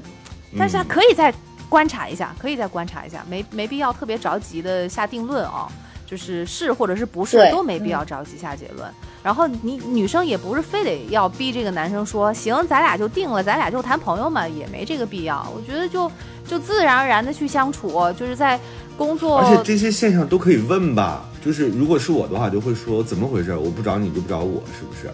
[0.58, 1.32] 但是他可以再
[1.68, 5.68] 观察一下，可以再观察一下，没没必要特别着急的下定论啊。
[6.04, 8.84] 就是是或者是不是都没必要着急下结论。
[9.22, 15.48] 然后你女生也不是非得要逼这个男生说行，咱俩就定了，咱俩就谈朋友嘛，也没这个必要。
[15.54, 16.10] 我觉得就
[16.44, 18.58] 就自然而然的去相处，就是在
[18.98, 21.24] 工作而且这些现象都可以问吧。
[21.44, 23.56] 就是如果是我的话，就会说怎么回事？
[23.56, 25.08] 我不找你就不找我，是不是？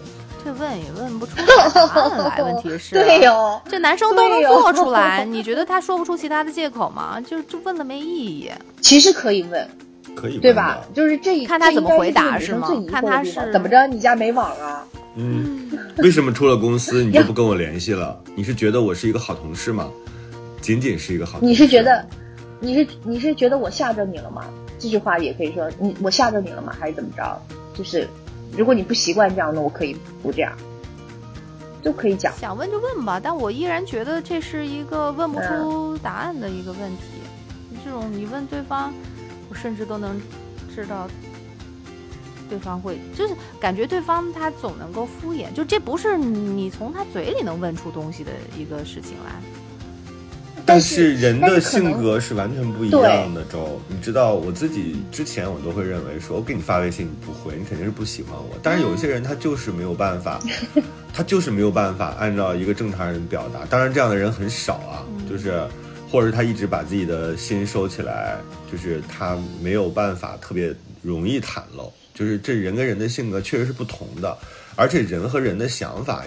[0.47, 2.41] 这问也问不出答案来。
[2.41, 7.19] 问题是， 对哟、这男生都能做出来，你觉得他说不出其他的借口吗？
[7.19, 8.49] 就就问了没意义。
[8.79, 9.67] 其实可以问，
[10.15, 10.79] 可以问对吧？？
[10.93, 13.85] 就是这看他怎么回答是吗看他是怎么着？
[13.87, 14.85] 你家没网啊？
[15.15, 18.17] 嗯，为什么出了公司你就不跟我联系了？
[18.33, 19.89] 你是觉得我是一个好同事吗？
[20.61, 21.45] 仅仅是一个好同事？
[21.45, 22.07] 你是觉得，
[22.61, 24.45] 你是你是觉得我吓着你了吗？
[24.79, 26.73] 这句话也可以说你我吓着你了吗？
[26.79, 27.37] 还是怎么着？
[27.73, 28.07] 就是
[28.55, 30.55] 如果你不习惯这样，那我可以不这样，
[31.81, 32.33] 都可以讲。
[32.37, 37.03] 想问就问吧，但我依然觉得这是一个问不出答案的一个问题。
[37.83, 38.93] 这种你问对方，
[39.49, 40.19] 我甚至都能
[40.75, 41.07] 知道
[42.49, 49.31] 对方会，就是感觉对方他总能够敷衍，就这不是你从他嘴里能问出东西的一个事情来。
[50.67, 53.81] 但是人的性格是完全不一样的，周。
[53.87, 58.59] 你知道，我自己之前我都会认为说，我给你发微信你不回，你肯定是不喜欢我。
[58.61, 60.39] 但是有一些人他就是没有办法，
[61.13, 63.65] 他就是没有办法按照一个正常人表达。
[63.69, 65.63] 当然，这样的人很少啊，就是
[66.11, 68.35] 或者是他一直把自己的心收起来，
[68.69, 71.91] 就是他没有办法特别容易袒露。
[72.13, 74.35] 就是这人跟人的性格确实是不同的，
[74.75, 76.25] 而且人和人的想法，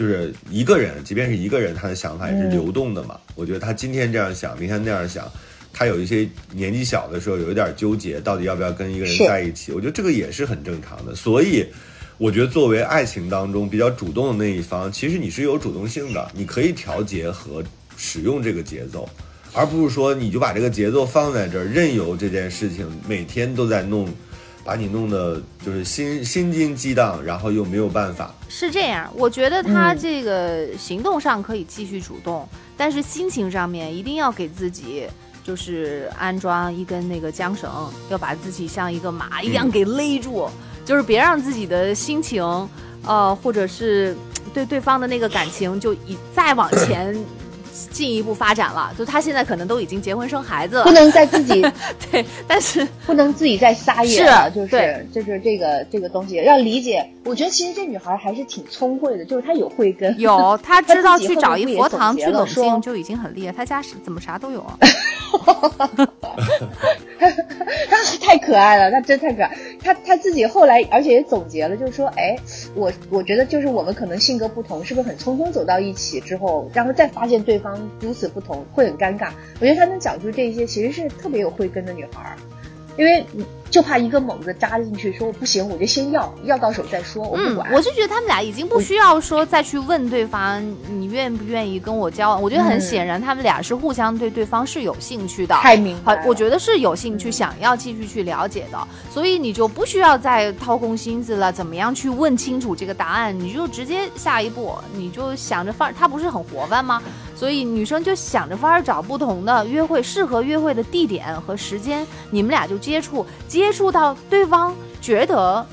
[0.00, 3.20] 就是一个人，即便是一个人，他的想法也是流动的嘛。
[3.34, 5.30] 我觉得他今天这样想，明天那样想，
[5.74, 11.14] 他有一些年纪小的时候有一点纠结，到底要不要跟一个人在一起，我觉得这个也是很正常的。
[11.14, 11.66] 所以，
[12.16, 17.62] 我觉得作为爱情当中比较主动的那一方，其实你是有主动性的，你可以调节和
[17.98, 19.06] 使用这个节奏。
[19.52, 24.08] 而不是说你就把这个节奏放在这儿，任由这件事情每天都在弄，
[24.64, 28.34] 把你弄得就是心心惊激荡，然后又没有办法。
[28.48, 35.06] 是这样，我觉得他这个行动上可以继续主动，但是心情上面一定要给自己
[35.42, 37.70] 就是安装一根那个缰绳，
[38.10, 40.48] 要把自己像一个马一样给勒住，
[40.84, 42.44] 就是别让自己的心情，
[43.06, 44.14] 呃，或者是
[44.52, 47.16] 对对方的那个感情就一再往前
[47.90, 48.92] 进一步发展了。
[48.98, 51.60] 就他现在可能都已经结婚生孩子了，不能再自己
[52.10, 57.08] 对，但是不能自己再撒野是了，就是就是这个这个东西要理解。
[57.24, 60.18] 我觉得其实这女孩还是挺聪慧的，就是她有慧根。
[60.18, 64.78] 有 她知道去找一佛堂去冷静就已经很厉害，她家是怎么啥都有啊。
[67.90, 69.56] 她太可爱了，她真太可爱。
[69.82, 72.36] 她她自己后来，而且也总结了，就是说，哎，
[72.74, 79.28] 我我觉得就是我们可能性格不同，是不是很匆匆走到一起之后，然后再发现对方如此不同，会很尴尬。
[79.60, 82.36] 我觉得她能讲出这些，其实是特别有慧根的女孩儿，
[82.96, 83.24] 因为
[83.70, 92.42] 就怕一个猛子扎进去，说不行，我就先要，要到手再说，我不嗯管。，我就觉得他们俩已经不需要说再去问对方你愿不愿意跟我交往。
[92.42, 95.54] 我觉得很嗯显然，他们俩是互相对对方是有兴趣的。
[95.56, 107.00] 太明白，好我觉得是有兴趣，想要继续去了解的，所以你就不需要再掏空心思了，怎么样去问清楚这个答案，你就直接下一步，你就想着法儿，他不是很活泛吗？
[107.40, 115.66] 所以女生就想着法儿找不同的约会，适合约会的地点和时间，你们俩就接触，接触到对方觉得。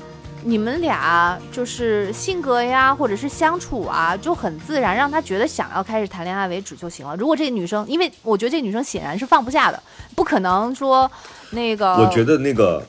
[0.44, 7.16] 你们俩就是性格呀，或者是相处啊，就很自然，让他觉得想要开始谈恋爱为止就行了。
[7.16, 9.82] 如果这个女生，因为我觉得这个女生显然是放不下的，
[10.14, 11.10] 不可能说
[11.50, 11.92] 那个。
[11.96, 12.82] 我觉得那个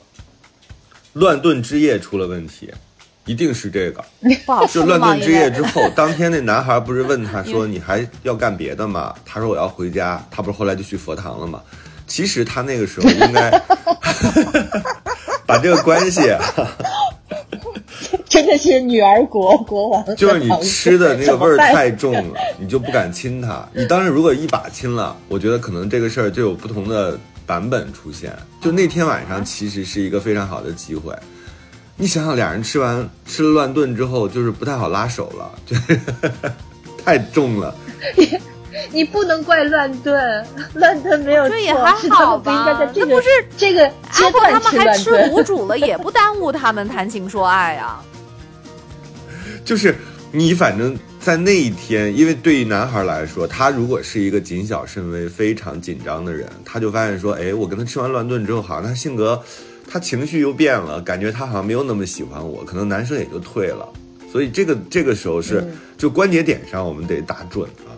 [1.14, 2.72] 乱炖之夜出了问题，
[3.26, 4.04] 一定是这个。
[4.72, 11.62] 就，乱炖之夜之后，当天那男孩不是问他说：“你还要干别的吗？”他说：“我要回家。”他不是后来就去佛堂了吗？
[12.06, 13.50] 其实他那个时候应该
[15.46, 16.42] 把这个关系啊，
[18.28, 23.64] 真的是女儿国国王就是你吃的那个味儿太重了，你就不敢亲他。
[23.72, 28.36] 你当时如果一把亲了，我觉得可能这个事儿就有不同的版本出现。
[28.60, 31.14] 就那天晚上其实是一个非常好的机会。
[32.00, 36.00] 你想想，俩人吃完吃了乱炖之后，就是不太好拉手了，就是
[37.04, 37.76] 太重了。
[38.16, 38.38] 你
[38.90, 45.30] 你不能怪乱炖，乱炖没有错，这也还好吧在这个那不是这个阶阿婆段他们还吃炖。
[45.30, 48.02] 卤煮了，也不耽误他们谈情说爱啊。
[49.62, 49.94] 就是
[50.32, 59.38] 你反正在那一天，因为对于男孩来说，他如果是一个谨小慎微、非常紧张的人，他就发现说，哎，我跟他吃完乱炖之后，好像他性格
[59.90, 63.86] 他情绪又变了，感觉他好像没有那么喜欢我，可能男生也就退了。
[64.30, 67.92] 所以这个这个时候是、嗯就关节点上我们得打准啊。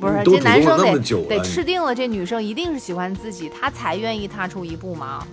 [0.00, 5.26] 不是都这男生得久了你得吃定了这女生一定是喜欢自己，他才愿意踏出一步嘛？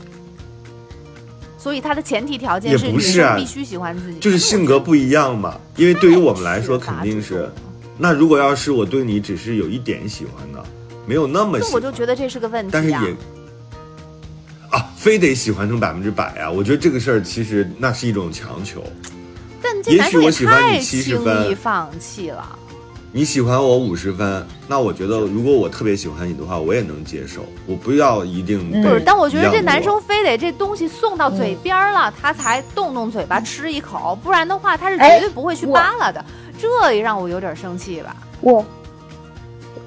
[1.58, 5.58] 所以他的前提条件是女生必须喜欢自己，就是性格不一样嘛。
[5.78, 7.50] 因为对于我们来说，肯定是。
[7.98, 10.64] 那如果要是我对你只是有一点喜欢的，
[11.06, 12.72] 没有那么喜那欢，我就觉得这是个问题啊。
[12.74, 13.16] 但是也
[14.70, 16.50] 啊，非得喜欢成百分之百啊！
[16.50, 18.84] 我觉得这个事儿其实那是一种强求。
[19.62, 22.58] 但这也许男生也我喜欢你太70轻分易放弃了。
[23.12, 27.44] 你喜欢我五十分，那我觉得如果我特别喜欢你的话，我也能接受。
[27.66, 36.24] 我不要一定不是，但我觉得这男生非得这东西送到嘴边儿了，他才动动嘴巴吃一口，不然的话他是哎绝对不会去扒拉的。
[36.60, 38.16] 这也让我有点生气吧。
[38.42, 38.64] 我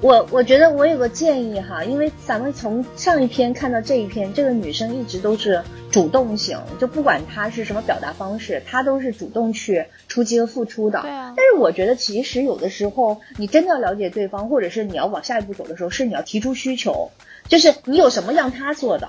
[0.03, 10.99] 我我觉得我有个建议哈，因为咱们从上一篇看到这一篇，这个女生一直都是主动型，就不管她是什么表达方式，她都是主动去出击和付出的。
[11.03, 17.09] 对啊但是我觉得其实有的时候，你真的要了解对方，或者是你要往下一步走的时候，是你要提出需求，
[17.47, 19.07] 就是你有什么让他做的。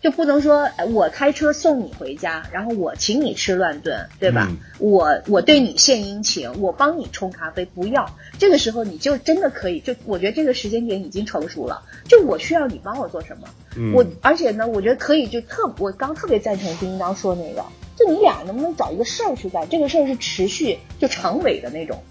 [0.00, 4.46] 就不能说哎我开车送你回家，然后我请你吃乱炖，对吧？
[4.50, 8.08] 嗯我我对你献殷勤，我帮你冲咖啡，不要。
[8.38, 11.82] 这个时候你就真的可以，就我觉得这个时间点已经成熟了。
[12.08, 17.62] 就我需要你帮我做什么，嗯我而且呢，我觉得可以就特，我刚特别赞成丁丁刚说那个，
[17.94, 19.68] 就你俩能不能找一个事儿去干？
[19.68, 22.02] 这个事儿是持续就长尾的那种，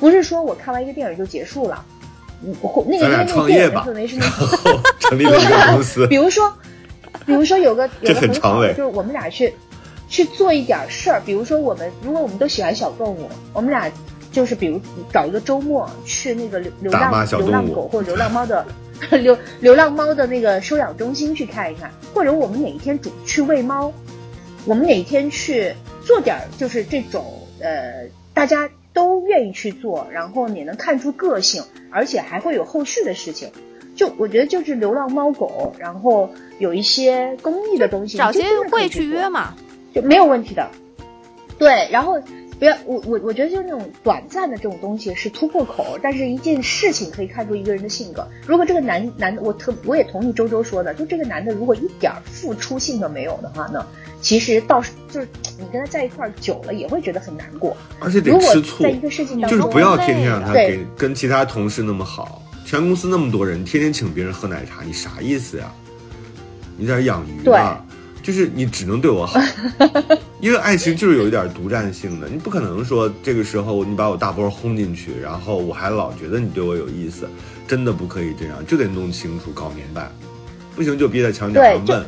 [0.00, 1.84] 不是说我看完一个电影就结束了。
[2.42, 6.50] 嗯，或那个那个电影氛围是那然后 成立了一个公司 比，如说，
[7.26, 9.52] 比如说有个 有这个很长尾很好的，就是我们俩去
[10.08, 13.90] 去做一点事儿，比如说我们如果我们都喜欢小动物，我们俩
[14.32, 14.80] 就是比如
[15.12, 18.64] 找一个周末去那个流流浪流浪狗或者流浪猫的
[19.20, 23.92] 流流浪猫的那个收养中心去看一看，或者我们哪一天主去喂猫，
[24.64, 25.72] 我们哪一天去
[26.04, 33.50] 做点儿就是这种呃大家都愿意去做，然后也能看出个性，而且还会有后续的事情。
[33.98, 36.30] 就我觉得就是流浪猫狗，然后
[36.60, 39.52] 有一些公益的东西，找些会去约嘛。
[39.92, 40.70] 就没有问题的。
[41.58, 42.16] 对，然后
[42.60, 48.24] 不要我我我觉得就是那种短暂的这种东西是突破口，但是一件事情可以看出一个人的性格。
[48.46, 53.84] 如果这个男男的，我特我也同意周周说的，就这个男的如果一点儿付出性都没有的话呢，
[54.20, 55.26] 其实到时就是
[55.58, 57.76] 你跟他在一块儿久了也会觉得很难过。
[57.98, 62.40] 而且得如果吃醋在，一个事情当中，就是不要天天让他对给跟其他同事那么好。
[62.68, 65.72] 全公司那么多人，天天请别人喝奶茶，你啥意思呀？
[66.76, 67.78] 你在这养鱼对呢？
[68.22, 69.40] 就是你只能对我好，
[70.38, 77.26] 因为爱情就是有一点独占性的，你不可能说这个时候你把我大波轰进去，然后我还老觉得你对我有意思，
[77.66, 80.10] 真的不可以这样，就得弄清楚、搞明白，
[80.76, 82.04] 不行就憋在墙角上问。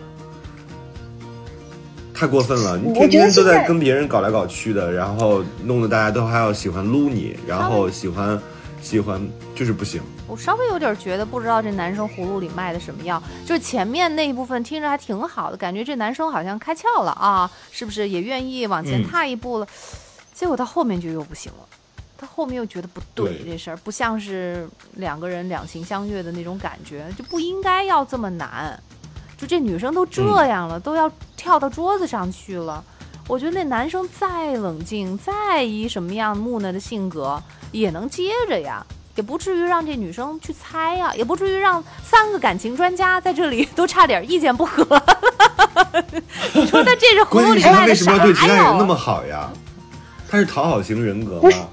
[2.12, 2.76] 太过分了！
[2.76, 8.38] 你天天都在跟别人搞来搞去的，然后弄得大家都还要喜欢撸你，然后喜欢
[8.82, 9.18] 喜欢，
[9.54, 10.02] 就是不行。
[10.30, 13.20] 我稍微有点觉得，不知道这男生葫芦里卖的什么药。
[13.44, 19.66] 就是前面那一部分听着还挺好的，感觉这男生好像开窍了啊，是不是也愿意往前嗯踏一步了？
[20.32, 21.66] 结果到后面就又不行了，
[22.16, 28.80] 他后面又觉得不对，对这事儿不像是两个人两情相悦的那种感觉，就不应该要这么难。
[29.36, 32.84] 就这女生都这样了，都要跳到桌子上去了。
[33.26, 38.84] 我觉得那男生再冷静，再以什么样木讷的性格，也能接着呀，
[39.20, 44.82] 也不至于让这女生去猜呀，也不至于让三个感情专家在这里都差点意见不合。
[46.54, 48.84] 你说他这是 葫关芦里键是他为什卖的啥么要对其他人那？
[48.86, 49.50] 么好呀？
[50.26, 51.68] 他是讨好型人格不是吗？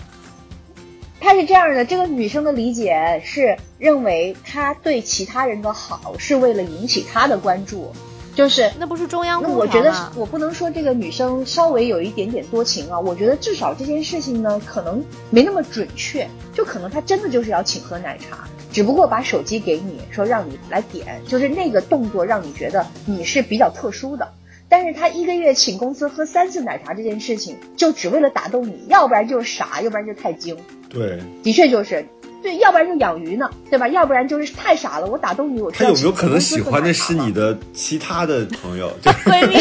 [1.21, 7.93] 他是这样的，这个女生的理解是认为他对其他人的好是为了引起他的关注，
[8.37, 10.13] 就是那不是中央那我觉得空调吗？
[10.15, 24.31] 我不能说这个女生稍微有一点点多情啊，我觉得至少这件事情呢，可能没那么准确，就可能她真的就是要请喝奶茶，只不过把手机给你说让你来点，就是那个动作让你觉得你是比较特殊的。
[24.69, 30.55] 但是他一个月请公司喝三次奶茶这件事情，就只为了打动你，要不然就是傻，要不然就太精。
[30.89, 32.05] 对的确就是，
[32.41, 33.87] 对，要不然就养鱼呢，对吧？
[33.87, 38.91] 要不然就是太傻了，我打动你，我他有没有可能喜欢的是你的 其他的朋友？
[39.01, 39.55] 就是闺蜜，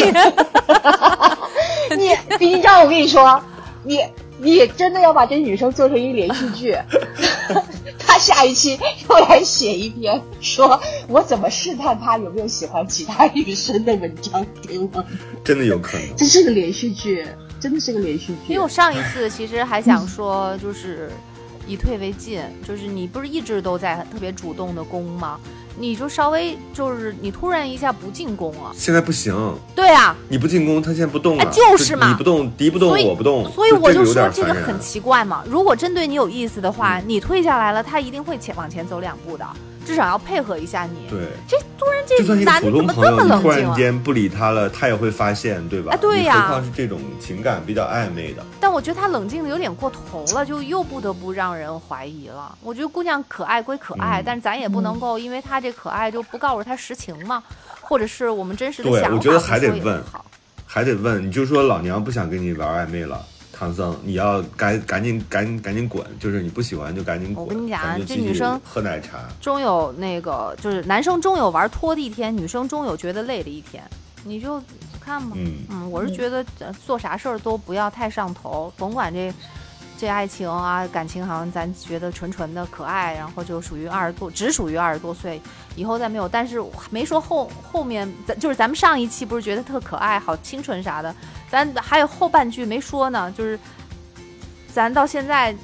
[1.97, 3.41] 你毕竟章，我跟你说，
[3.83, 3.99] 你
[4.39, 6.77] 你真的要把这女生做成一连续剧，
[7.97, 15.03] 他下一期又来写一篇，说我怎么试探他有没有喜欢其他女生的文章给我，
[15.43, 16.15] 真的有可能。
[16.15, 17.25] 这是个连续剧，
[17.59, 18.53] 真的是个连续剧。
[18.53, 21.09] 因为我上一次其实还想说，就是
[21.67, 25.37] 以退为进，就是你不是一直都在特别主动的攻吗？
[25.79, 29.35] 你就稍微就是你突然一下不进攻了，现在不行，
[29.75, 35.43] 对啊，你不进攻，他现在不动了，哎就是嘛你不动，敌不动我不动，所以我就说这个很奇怪嘛。
[35.47, 39.45] 如果真对你有意思的话，嗯你退下来了，他一定会前往前走两步的，
[39.87, 41.09] 至少要配合一下你。
[41.09, 41.19] 对。
[41.47, 43.75] 这突然就算一个这男的怎普通朋友，么这么你突然冷静啊？
[43.75, 45.93] 间不理他了，他也会发现，对吧？
[45.93, 52.55] 哎对呀你何况是这种情感比较暧昧的，但我觉得他冷静的有点过头了，就又不得不让人怀疑了。
[52.61, 57.41] 我觉得姑娘可爱归可爱，嗯但是咱也不能够因为她这可爱就不告诉她实情嘛，
[57.81, 59.07] 或者是我们真实的想法。
[59.07, 60.03] 对我觉得还得问。
[60.69, 63.23] 还得问，你就说老娘不想跟你玩暧昧了，
[63.57, 67.43] 唐僧，你要赶赶紧赶紧赶紧滚，就是你不喜欢就赶紧滚。
[67.43, 73.83] 我跟你讲这女生喝奶茶，终有那个，就是男生终有玩拖的一天，女生终有觉得累的一天。
[74.23, 74.61] 你就
[74.99, 75.35] 看吧，
[75.69, 79.33] 嗯我是觉得呃做啥事儿都不要太上头，甭管这
[79.97, 85.41] 这爱情啊感情，好像咱觉得纯纯的可爱，然后就属于二十多，只属于二十多岁，
[85.75, 86.27] 以后再没有。
[86.27, 91.15] 但是没说后后面，咱就是咱们上一期不是觉得特可爱、好清纯啥的，
[91.49, 93.59] 咱还有后半句没说呢，就是
[94.73, 95.55] 咱到现在。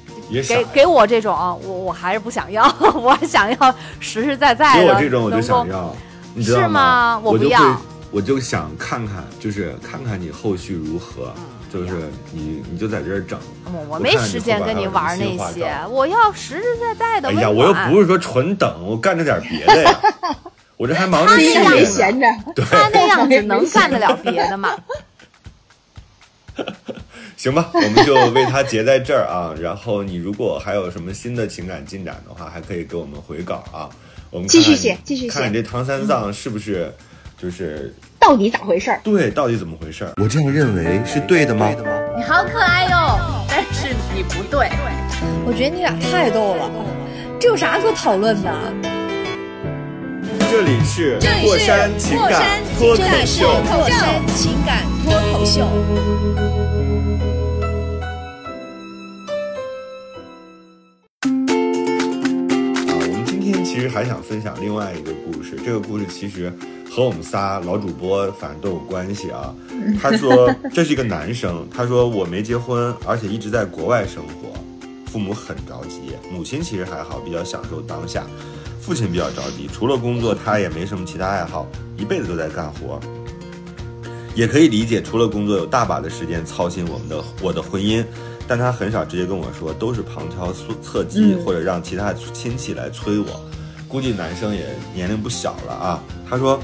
[0.48, 2.64] 给给我这种，我我还是不想要，
[2.96, 4.86] 我想要实实在在的。
[4.86, 5.94] 给我这种我就想要，
[6.34, 7.78] 你知道是吗我不要，
[8.10, 11.34] 我就想看看，就是看看你后续如何，
[11.70, 13.38] 就是你你就在这儿整。
[13.86, 20.00] 我没时间跟你玩那些，我要实实在在的哎呀，我又不是说纯等，我干着点别的呀，
[20.78, 22.26] 我这还忙着他闲着，
[22.64, 24.70] 他那样子 能干得了别的吗？
[27.36, 29.54] 行吧，我们就为他结在这儿啊。
[29.60, 33.88] 然后你如果还有什么新的情感进展的话，还可以给我们回稿啊。
[34.30, 36.92] 我们继续写继续写看你这唐三藏是不是
[37.40, 39.00] 就是到底咋回事儿？
[39.04, 40.12] 对，到底怎么回事儿？
[40.16, 41.70] 我这样认为是对的吗？
[42.16, 44.68] 你好可爱哟，但是你不对。
[45.46, 46.70] 我觉得你俩太逗了，
[47.40, 48.50] 这有啥可讨论的？
[50.56, 53.60] 这里是过山情感脱口秀。
[53.64, 55.64] 过山情感脱口秀。
[62.86, 66.52] 啊，我们今天其实还想分享另外一个故事，这个故事其实
[66.88, 69.52] 和我们仨老主播反正都有关系啊。
[70.00, 74.54] 他说这是一个男生， 他说我没结婚，而且一直在国外生活，
[75.10, 78.24] 父母很着急，母亲其实还好，比较享受当下，
[78.84, 81.66] 父亲比较着急，除了工作他也没什么其他爱好，
[81.96, 83.00] 一辈子都在干活。
[84.34, 88.04] 也可以理解，除了工作有大把的时间操心我们的我的婚姻，
[88.46, 93.26] 但他很少直接跟我说，都是旁敲侧侧击、或者让其他亲戚来催我。
[93.88, 96.02] 估计男生也年龄不小了啊。
[96.28, 96.60] 他说，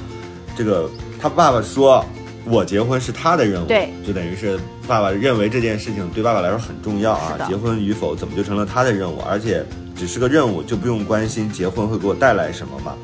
[0.54, 2.04] 这个他爸爸说
[2.44, 9.20] 我结婚是他的任务，对，就等于是爸爸认为这件事情对爸爸来说很重要啊结婚与否怎么就成了他的任务？
[9.20, 9.64] 而且
[10.00, 12.96] 只是个任务，就不用关心结婚会给我带来什么嘛。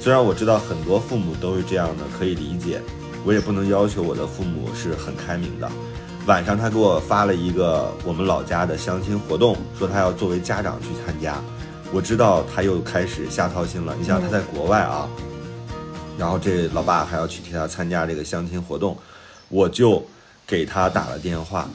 [0.00, 2.82] 虽然我知道很多父母都是这样的，可以理解，
[3.24, 5.70] 我也不能要求我的父母是很开明的。
[6.26, 11.40] 晚上他给我发了一个我们老家的相亲活动，说他要作为家长去参加。
[11.92, 13.94] 我知道他又开始瞎操心了。
[13.96, 15.08] 你想他在国外啊，
[16.18, 18.98] 然后这老爸还要去替他参加这个相亲活动，
[19.48, 20.04] 我就
[20.48, 21.70] 给他打了电话，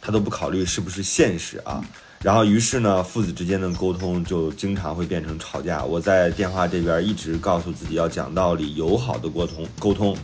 [0.00, 1.80] 他都不考虑是不是现实啊。
[2.20, 5.84] 然后于是呢，父子之间的沟通就经常会变成吵架。
[5.84, 10.16] 我在电话这边一直告诉自己要讲道理，友好的沟通沟通，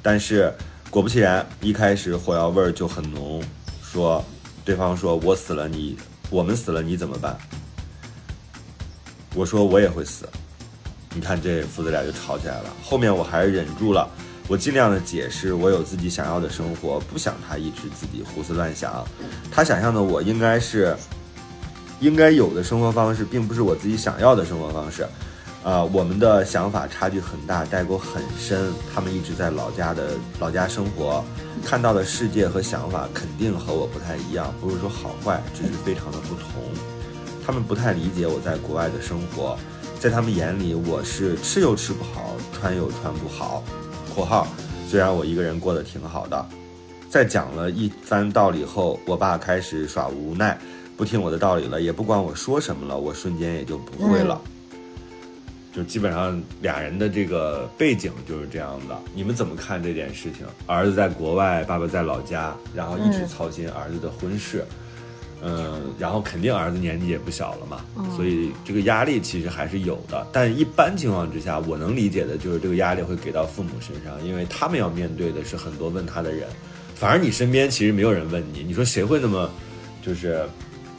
[0.00, 0.54] 但是
[0.90, 3.42] 果不其然，一开始火药味儿就很浓，
[3.82, 4.24] 说
[4.64, 5.96] 对方说我死了你，
[6.30, 7.36] 我们死了你怎么办？
[9.34, 10.28] 我说我也会死。
[11.16, 12.72] 你看这父子俩就吵起来了。
[12.80, 14.08] 后面我还是忍住了，
[14.46, 19.04] 我尽量的解释，我有自己想要的生活，不想他一直自己胡思乱想。
[19.50, 20.96] 他想象的我应该是
[22.04, 25.06] 应该有的生活方式，并不是我自己想要的生活方式。
[25.62, 28.70] 啊、我们的想法差距很大，代沟很深。
[28.94, 31.24] 他们一直在老家的老家生活，
[31.64, 36.62] 看到的世界和想法肯定和我不太一样，不是说好坏，只是非常的不同。
[37.46, 39.56] 他们不太理解我在国外的生活，
[39.98, 43.64] 在他们眼里我是吃又吃不好，穿又穿不好。
[44.14, 44.46] （括号
[44.86, 46.46] 虽然我一个人过得挺好的。）
[47.08, 50.58] 在讲了一番道理后，我爸开始耍无奈，
[50.96, 54.40] 不听我的道理了，也不管我说什么了，我瞬间也就不会了。
[55.74, 58.96] 就基本上俩人的这个背景就是这样的。
[59.14, 60.46] 你们怎么看这件事情？
[60.66, 64.64] 儿子在国外，爸爸在老家，然后一直操心儿子的婚事。
[65.46, 67.84] 嗯，然后肯定儿子年纪也不小了嘛，
[68.16, 70.26] 所以这个压力其实还是有的。
[70.32, 76.48] 但一般情况之下，我能理解的就是这个压力会给到父母身上，因为他们要面对的是很多问他的人。
[76.94, 79.50] 反而你身边其实没有人问你，你说谁会那么
[80.00, 80.46] 就是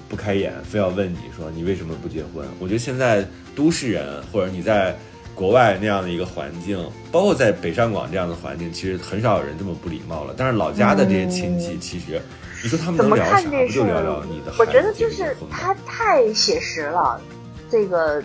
[0.07, 2.47] 不开眼，非要问你说你为什么不结婚？
[2.59, 4.95] 我觉得现在都市人或者你在
[5.33, 6.77] 国外那样的一个环境，
[7.11, 10.33] 包括在北上广这样的环境，其实很少有人这么不礼貌了。
[10.37, 12.21] 但是老家的这些亲戚，其实
[12.63, 13.41] 你说他们能聊啥？
[13.41, 14.53] 就聊聊你的？
[14.57, 17.19] 我觉得就是他太写实了，
[17.69, 18.23] 这个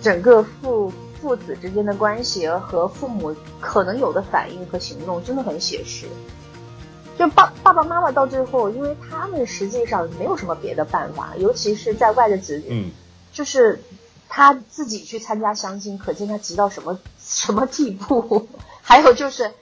[0.00, 6.06] 整个父父子之间的关系和父母可能有的反应和行动真的很写实。
[7.18, 12.90] 就爸爸爸妈妈到最后，因为他们实际上没有什么别的办法，尤其是在外的子女，嗯，
[13.32, 13.82] 就是
[14.28, 18.46] 他自己去参加相亲，可见他急到什么 什么地步。
[18.80, 19.52] 还有就是，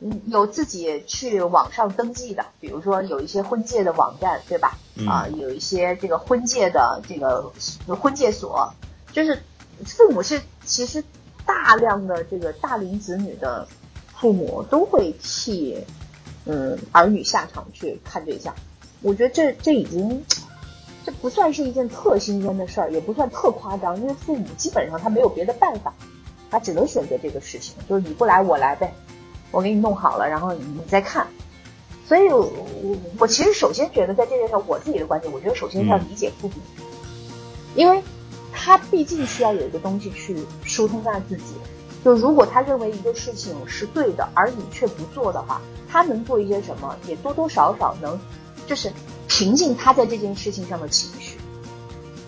[0.00, 4.76] 嗯，有自己去网上登记的，比如说有一些婚介的网站，对吧？
[4.96, 7.50] 嗯啊，有一些这个婚介的这个
[8.00, 8.72] 婚介所，
[9.12, 9.42] 就是
[9.84, 11.02] 父母是其实
[11.46, 13.66] 大量的这个大龄子女的
[14.14, 15.76] 父母都会替
[16.46, 18.54] 嗯儿女下场去看对象。
[19.02, 20.24] 我觉得这这已经
[21.04, 25.92] 这不算是一件特新鲜的事儿，也不算特夸张，因为父母基本上他没有别的办法，
[26.50, 28.92] 他只能选择这个事情，就是你不来我来呗，
[29.50, 31.26] 我给你弄好了，然后你你再看。
[32.08, 32.40] 所以我，
[32.82, 36.54] 我我其实首先觉得在这件事上，我自己的观点，我觉得首先是要理解父母，
[37.74, 38.02] 因为
[38.52, 41.54] 他毕竟需要有一个东西去疏通他自己。
[42.06, 48.16] 就如果他认为一个事情是对的，而你却不做的话，他能做一些什么，也多多少少能，
[48.64, 48.92] 就是
[49.26, 51.36] 平静他在这件事情上的情绪。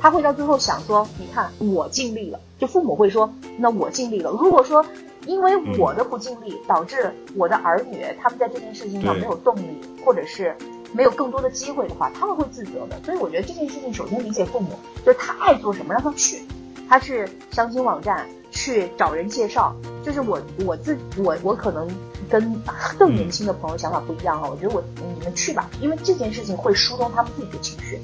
[0.01, 4.85] 他会到最后想说：“你看，我尽力了。”就父母会说：“那我尽力了。”如果说
[5.27, 10.57] 因为我的不尽力，导致我的儿女他们在这件事情上没有动力，或者是
[10.93, 13.01] 没有更多的机会的话，他们会自责的。
[13.05, 14.71] 所以我觉得这件事情，首先理解父母，
[15.07, 16.43] 就是他爱做什么让他去，
[16.89, 19.75] 他是相亲网站去找人介绍。
[20.05, 21.87] 就是我我自我我可能
[22.31, 22.63] 跟
[22.99, 28.01] 更年轻的朋友想法不一样哈，我觉得我你们去吧，因为这件事情会疏通他们自己的情绪。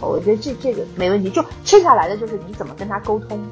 [0.00, 3.42] 我觉得这这个没问题，就剩下来的就是你怎么跟他沟通，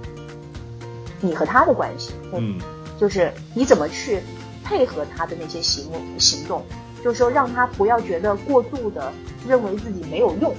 [1.21, 2.59] 你和他的关系，嗯，
[3.01, 4.21] 就是你怎么去
[4.63, 6.63] 配合他的那些行行动，
[7.03, 9.11] 就是说让他不要觉得过度的
[9.49, 10.53] 认为自己没有用，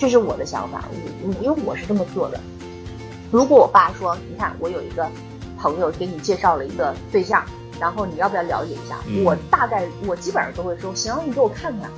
[0.00, 0.82] 这是我的想法，
[1.22, 2.40] 我因为我是这么做的。
[3.30, 5.06] 如果我爸说，你看我有一个
[5.58, 7.44] 朋友给你介绍了一个对象，
[7.78, 8.96] 然后你要不要了解一下？
[9.06, 11.90] 嗯我大概我基本上都会说，行，你给我看看，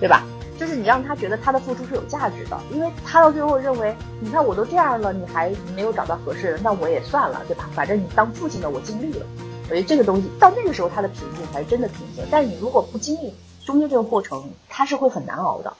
[0.00, 0.24] 对吧？
[0.58, 7.70] 就是你让他觉得他的付出是有价值的，因为他到最后认为，你看我都这样了，你还没有找到合适的，那我也算了，对吧？
[7.72, 9.26] 反正你当父亲的我尽力了。
[9.70, 13.32] 我觉得这个东西到那个时候他的平静才是真的平静，但是你如果不经历
[13.64, 15.72] 中间这个过程，他是会很难熬的。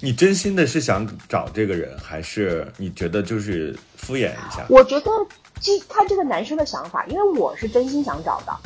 [0.00, 4.64] 你真心的是想找这个人，还是你觉得就是敷衍一下？
[4.68, 5.10] 我觉得
[5.60, 8.56] 这看这个男生的想法，因为我是真心想找的，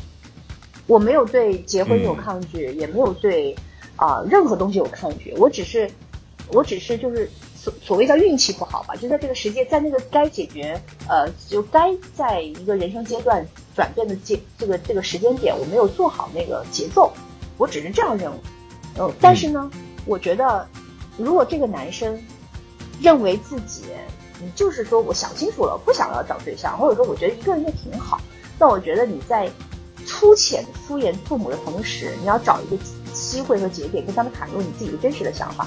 [0.86, 3.54] 我没有对结婚有抗拒，也没有对
[3.96, 5.90] 啊、呃任何东西有抗拒，我只是
[6.48, 10.78] 我只是就是所所谓叫运气不好吧，就在这个时间，在那个该解决
[11.08, 13.42] 呃，就该在一个人生阶段
[13.74, 17.10] 转变的阶这个这个时间点，我没有做好那个节奏，
[17.56, 18.36] 我只是这样认为。
[18.98, 19.70] 嗯，但是呢，
[20.04, 20.68] 我觉得
[21.18, 22.18] 如果这个男生
[23.00, 23.82] 认为自己，
[24.40, 28.20] 你就是说我想清楚了，不想要找对象，或者说我觉得一个人也挺好，
[28.58, 29.50] 那我觉得你在
[30.06, 32.82] 粗浅敷衍父母的同时，你要找一个
[33.12, 35.66] 机会和节点跟他们袒露你自己的真实的想法，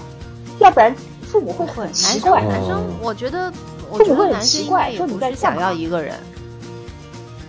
[0.59, 2.41] 要不然父母会很奇怪。
[2.43, 3.51] 男生哦，我觉得
[3.89, 6.19] 我父母会很奇怪说你在想要一个人，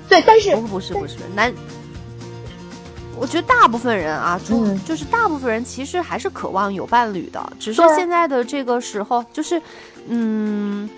[0.08, 1.52] 对，但是不不是不是男。
[3.18, 4.80] 我觉得大部分人啊，就、嗯。
[4.84, 7.96] 就是大部分人其实还是渴望有伴侣的，只是对啊。
[7.96, 9.60] 现在的这个时候，就是，
[10.08, 10.88] 嗯，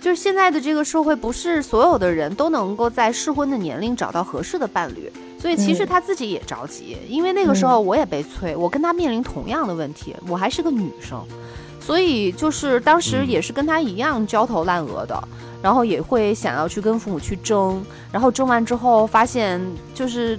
[0.00, 5.86] 就是现在的这个社会，不是所有的人都能够在适婚的年龄找到合适的伴侣，所以其实嗯。
[5.86, 11.22] 他自己也着急，因为那个时候我也被催，我跟他面临同样的问题，我还是个女生，
[11.80, 15.28] 所以就是当时嗯也是跟他一样焦头烂额的，
[15.62, 19.60] 然后也会想要去跟父母去争，然后争完之后发现
[19.94, 20.38] 就是。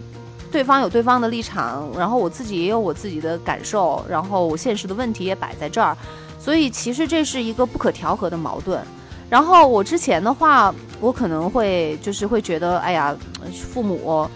[0.51, 5.95] 对方有对方的立场，然后我自己也有我自己的感受，然后我现实的问题也摆在这儿，
[6.39, 8.81] 所以其实这是一个不可调和的矛盾。
[9.29, 13.15] 然后我之前的话，我可能会就是会觉得，哎呀，
[13.71, 14.27] 父母，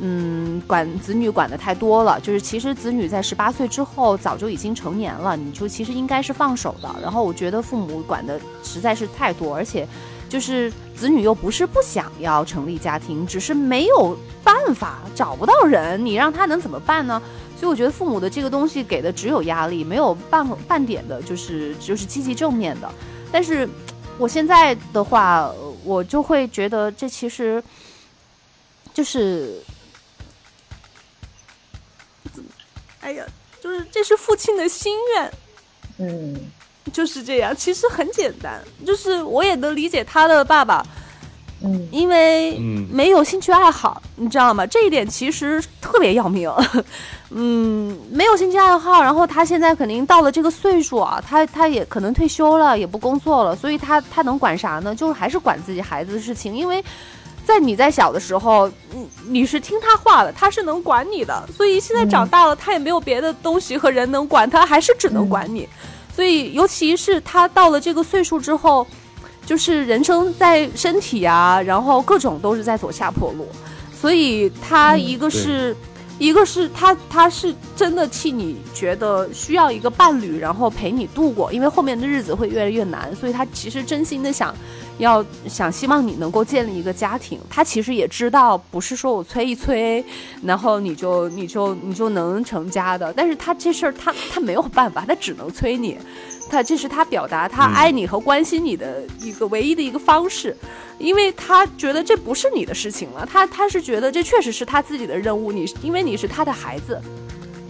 [0.00, 2.18] 嗯，管子女管得太多了。
[2.20, 6.88] 就是其实子女在十八岁之后早就已经成年了，你就其实应该是放手的。
[7.02, 9.86] 然后我觉得父母管的实在是太多，而且
[10.28, 17.20] 就是子女又不是不想要成立家庭，只是没有办法找不到人，你让他能怎么办呢？
[17.58, 22.88] 所以我觉得父母的这个东西给的只有压力，没有半半点的就是就是积极正面的。
[23.32, 23.68] 但是
[24.16, 25.50] 我现在的话，
[25.82, 27.62] 我就会觉得这其实
[28.94, 29.60] 就是，
[33.00, 33.24] 哎呀，
[33.60, 35.32] 就是这是父亲的心愿。
[35.98, 36.36] 嗯，
[36.92, 40.84] 就是这样，其实很简单，就是我也能理解他的爸爸，
[41.62, 44.66] 嗯，因为嗯没有兴趣爱好，你知道吗？
[44.66, 46.50] 这一点其实特别要命。
[47.30, 54.94] 嗯，没有兴趣爱好，然后他现在肯定到了这个岁数啊，他他也可能退休了，也不工作了，所以他他能管啥呢？
[54.94, 56.84] 就是还是管自己孩子的事情，因为。
[57.46, 65.66] 在你在小的时候，你你是听他话的，他是能管你的，所以现在长大了，他也没有别的东西和人能管，他还是只能管你。
[66.18, 68.84] 所以，尤其是他到了这个岁数之后，
[69.46, 73.46] 就是人生在身体啊，然后各种都是在走下坡路，
[73.96, 75.76] 所以他一个是，
[76.18, 84.54] 一个是他他是真的替你觉得需要一个伴侣，然后陪你度过，因为后面的日子会越来越难，所以他其实真心的想。
[84.98, 90.04] 要想希望你能够建立一个家庭，他其实也知道，不是说我催一催，
[90.42, 93.12] 然后你就你就你就能成家的。
[93.12, 95.96] 但是他这事儿他他没有办法，他只能催你，
[96.50, 100.56] 他这是他表达他爱你和关心你的一个唯一的一个方式，
[100.98, 107.00] 因为他觉得这不是你的事情了，他他是觉得这确实是他自己的任务，你因为你是他的孩子。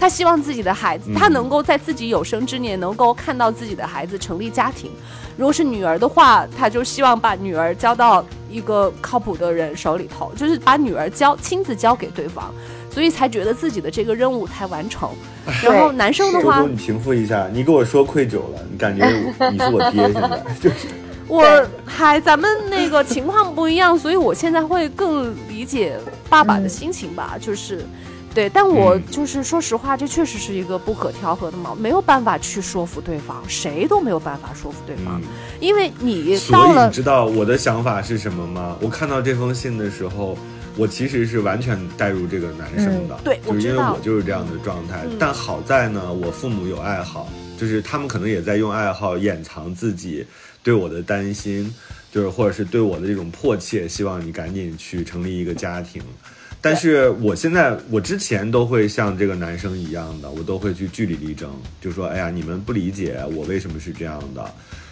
[0.01, 4.93] 他希望自己的孩子，他能够在自己有生之年能够看到自己的孩子成立家庭。
[5.37, 12.55] 如果是女儿的话，他就希望把女儿交到一个靠谱的人手里头，就是把女儿交亲自交给对方，
[12.93, 15.11] 所以才觉得自己的这个任务才完成。
[15.63, 19.07] 然后男生的话，周周，你平复一下，你给我说愧疚了，你感觉
[19.51, 20.89] 你是我爹，现在就是
[21.27, 21.45] 我
[21.85, 27.85] 还咱们那个情况不一样， 所以我现在会更理解爸爸的心情吧，就是。
[28.35, 35.27] 对，但我嗯就是说实话，这确实是一个不可调和的矛，没有办法去说服对方，谁都没有办法说服对方，嗯。
[35.59, 38.77] 因为你所到了以你知道我的想法是什么吗？
[38.81, 40.37] 我看到这封信的时候，
[40.79, 45.03] 我其实是完全带入这个男生的，嗯对就是因为我就是这样的状态。
[45.05, 50.25] 嗯但好在呢，我父母有爱好，就是他们可能也在用爱好掩藏自己
[50.63, 51.75] 对我的担心，
[52.13, 56.01] 就是或者是对我的这种迫切，希望你赶紧去成立一个家庭。
[56.61, 61.51] 但是我现在，我之前都会像这个男生一样的，我都会去据理力争，
[61.81, 64.45] 就说：“哎呀，你们不理解我为什么是这样的。”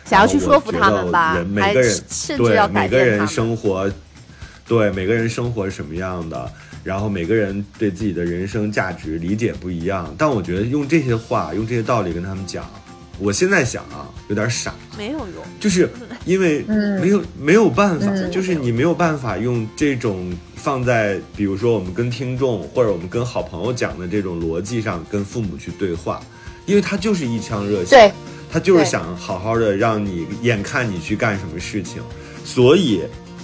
[0.05, 3.91] 想要去说服然后我觉得他们吧人每还个人对甚至要改每个人生活，
[4.67, 6.53] 对每个人生活是什么样的，
[6.83, 10.15] 然后每个人对自己的人生价值理解不一样。
[10.19, 12.69] 但我觉得用这些话，用这些道理跟他们讲，
[13.19, 14.75] 我现在想啊，有点傻。
[14.99, 15.45] 没有用。
[15.61, 15.89] 就是
[16.25, 26.21] 因为嗯没有、没有办法，嗯就是你没有办法用这种放在比如说我们跟听众或者我们跟好朋友讲的这种逻辑上跟父母去对话，
[26.67, 28.13] 因为他就是一腔热血对，
[28.51, 32.03] 他就是想好好的让你眼看你去干什么事情，
[32.45, 33.03] 所以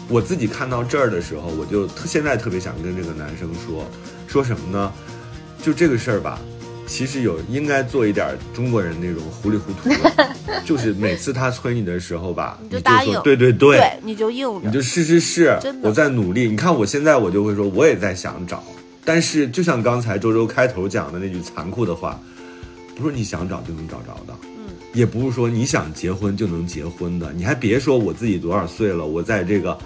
[0.09, 3.87] 我自己看到这儿的时候，我就特现在特别想跟这个男生说，
[4.27, 4.93] 说什么呢？
[5.63, 6.41] 就这个事儿吧，
[6.87, 10.29] 其实有应该做一点中国人那种糊里糊涂的，
[10.67, 14.61] 就是每次他催你的时候吧，你你就就答应说对对对，对，你就硬着。
[14.65, 16.49] 你就是是是我在努力。
[16.49, 18.63] 你看我现在我就会说，我也在想找，
[19.05, 22.21] 但是就像刚才周周开头讲的那句残酷的话，
[22.97, 24.52] 不是你想找就能找着的，嗯，
[24.93, 27.33] 也不是说你想结婚就能结婚的。
[27.33, 29.77] 你还别说我自己多少岁了，我在这个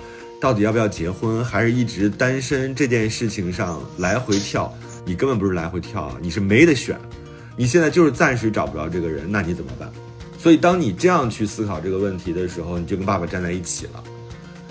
[0.40, 4.72] 到底要不要结婚，还是一直单身这件事情上来回跳，
[5.04, 6.98] 你根本不是来回跳啊，你是没得选。
[7.56, 9.90] 你现在就是暂时找不着这个人，那你怎么办？
[10.38, 14.04] 所以当你这样去思考这个问题的时候，你就跟爸爸站在一起了。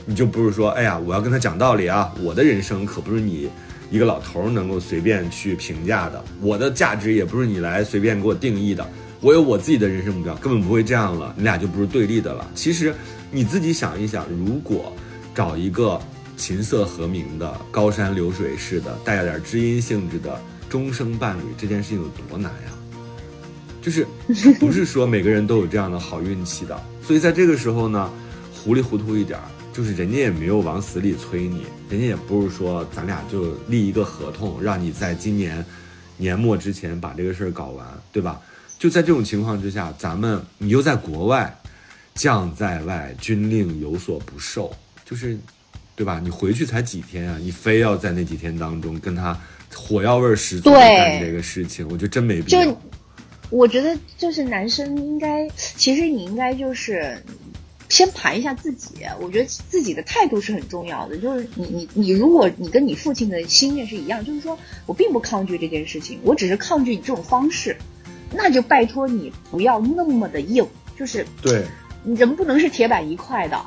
[0.05, 3.49] 你就不是说，哎呀，我要跟他讲道理啊，我的人生可不是你
[3.89, 8.87] 一个老头能够随便去评价的，我的价值也不是你来随便给我定义的，
[9.25, 12.47] 我有我自己的人生目标，根本不会这样了，你俩就不是对立的了。
[12.53, 12.93] 其实
[13.31, 14.93] 你自己想一想，如果
[15.33, 15.99] 找一个
[16.37, 22.71] 琴瑟和鸣的、高山流水式的、带点知音性质的终生伴侣，这件事情有多难呀？
[23.81, 24.05] 就是
[24.61, 28.07] 不是说每个人都有这样的好运气的，所以在这个时候呢，
[28.53, 35.65] 糊里糊涂一点儿，就是人家也没有往死里催你，人家也不是说咱俩就立一个合同，让你在今年
[36.15, 38.39] 年末之前把这个事儿搞完，对吧？
[38.77, 41.57] 就在这种情况之下，咱们你又在国外，
[42.13, 44.73] 将在外，军令有所不受，
[45.03, 45.37] 就是，
[45.95, 46.19] 对吧？
[46.23, 49.37] 你回去才几天啊，你非要在那几天当中跟他
[49.73, 52.81] 火药味十足的干这个事情，我觉得真没必就要。
[53.51, 57.15] 我觉得就是男生应该，其实你应该就是
[57.89, 58.95] 先盘一下自己。
[59.21, 61.15] 我觉得自己的态度是很重要的。
[61.17, 64.57] 就是你你你，如果你跟你父亲的心愿是一样，就是说
[64.87, 67.77] 我并不抗拒这件事情，我只是抗拒你这种方式，
[68.31, 70.65] 那就拜托你不要那么的硬，
[70.97, 71.63] 就是对，
[72.03, 73.59] 人不能是铁板一块的。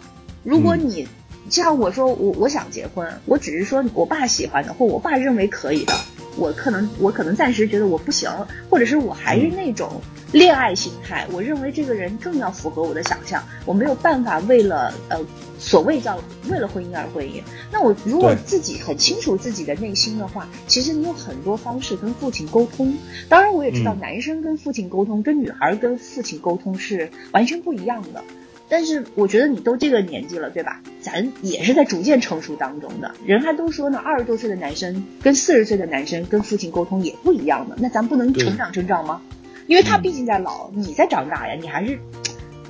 [0.45, 1.09] 如果嗯你、
[1.51, 5.95] 像我说我我想结婚，我只是说我爸喜欢的或我爸认为可以的，
[6.39, 8.31] 我可能我可能暂时觉得我不行，
[8.71, 10.01] 或者是我还是那种
[10.33, 15.19] 恋爱心态，我认为这个人更要符合我的想象，我没有办法为了呃
[15.59, 16.19] 所谓叫
[16.49, 17.43] 为了婚姻而婚姻。
[17.73, 22.97] 那我如果自己很清楚自己的内心的话，其实你有很多方式跟父亲沟通。
[23.29, 28.23] 当然，我也知道嗯男生跟父亲沟通跟女孩跟父亲沟通是完全不一样的。
[28.69, 30.83] 但是我觉得你都这个年纪了，对吧？
[31.01, 33.15] 咱也是在逐渐成熟当中的。
[33.25, 37.77] 人还都说呢，二十多岁的男生跟四十岁的男生跟父亲沟通也不一样的。
[37.79, 39.23] 那咱不能成长成长吗？
[39.67, 41.99] 因为他嗯毕竟在老，你在长大呀，你还是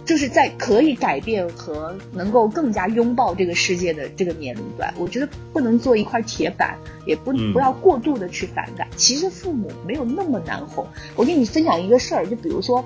[0.05, 4.94] 就是在可以改变和能够更加拥抱这个世界的这个年龄段。
[4.99, 6.76] 我觉得不能做一块铁板，
[7.07, 8.86] 也不嗯不要过度的去反感。
[8.96, 10.86] 其实父母没有那么难哄。
[11.16, 12.84] 我给你分享一个事儿，就比如说。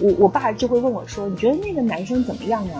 [0.00, 2.74] 我我爸就会问我说：“你觉得那个男生怎么样呢？”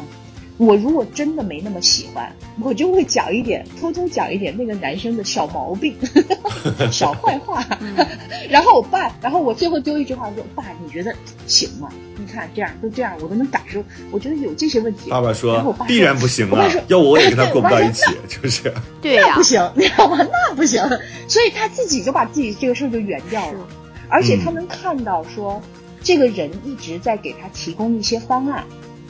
[0.56, 5.96] 我如果真的没那么喜欢，我就会讲一点，偷偷讲一点那个男生的小毛病、
[6.92, 7.66] 小坏话。
[8.48, 11.12] 然后我爸，然后我最后丢一句话说：“爸，你觉得
[11.48, 11.88] 行吗？
[12.16, 20.18] 你看这样都这样，我都能感受，我觉得有这些问题。”爸爸说然后我爸说必然不行啊要我我也跟他 过不到一起，就是对呀、那不行，你知道吗？
[20.20, 20.80] 那不行，
[21.26, 23.66] 所以他自己就把自己这个事儿就圆掉了，
[24.08, 25.60] 而且他能看到说，
[26.04, 28.64] 这个人一直在给他提供一些方案，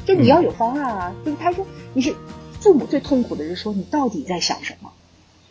[0.07, 2.15] 就你要有方案啊，就是他说你是
[2.61, 4.91] 父母最痛苦的是说你到底在想什么，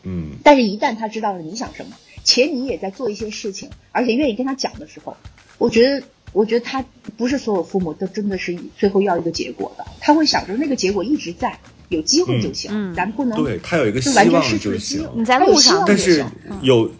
[0.01, 5.15] 嗯，但是一旦他知道了你想什么，且你也在做一些事情，而且愿意跟他讲的时候，
[5.59, 6.03] 我觉得。
[6.33, 6.83] 我觉得他
[7.15, 15.19] 不是所有父母都真的是最后要一个结果的，他会想着那个结果一直在，有机会就行，嗯咱不能对他有一个希望完全失去就行了希望。。
[15.19, 16.31] 你在路上但是行
[16.63, 16.91] 有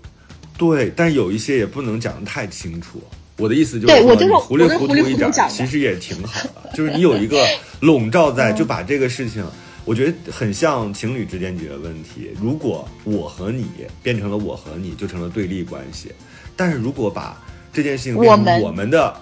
[0.55, 3.01] 对，但有一些也不能讲的太清楚。
[3.37, 6.71] 我的意思就是说，你糊里糊涂一点，糊涂讲的其实也挺好的。
[6.77, 7.45] 就是你有一个
[7.79, 9.43] 笼罩在，嗯就把这个事情，
[9.85, 12.29] 我觉得很像情侣之间解决问题。
[12.39, 13.65] 如果我和你
[14.01, 16.11] 变成了我和你，就成了对立关系。
[16.55, 19.13] 但是如果把这件事情变成我们的，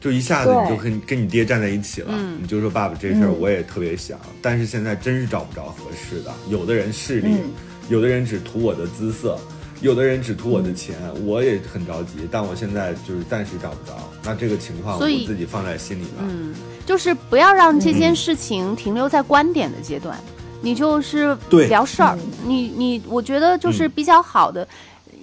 [0.00, 6.32] 就一下子你就跟跟你爹站在一起了，嗯你就说爸爸这事儿嗯我也特别想，但是现在真是找不着合适的。
[6.48, 7.50] 有的人势利，嗯
[7.90, 9.38] 有的人只图我的姿色，
[9.80, 13.96] 有的人只图嗯我的钱，我也很着急，但我现在就是暂时找不着。
[14.24, 16.22] 那这个情况我自己放在心里了。
[16.22, 16.54] 嗯，
[16.84, 20.18] 就是不要让这嗯件事情停留在观点的阶段，
[20.60, 21.36] 你就是
[21.68, 22.48] 聊事儿嗯。
[22.48, 24.66] 你你，我觉得就是嗯比较好的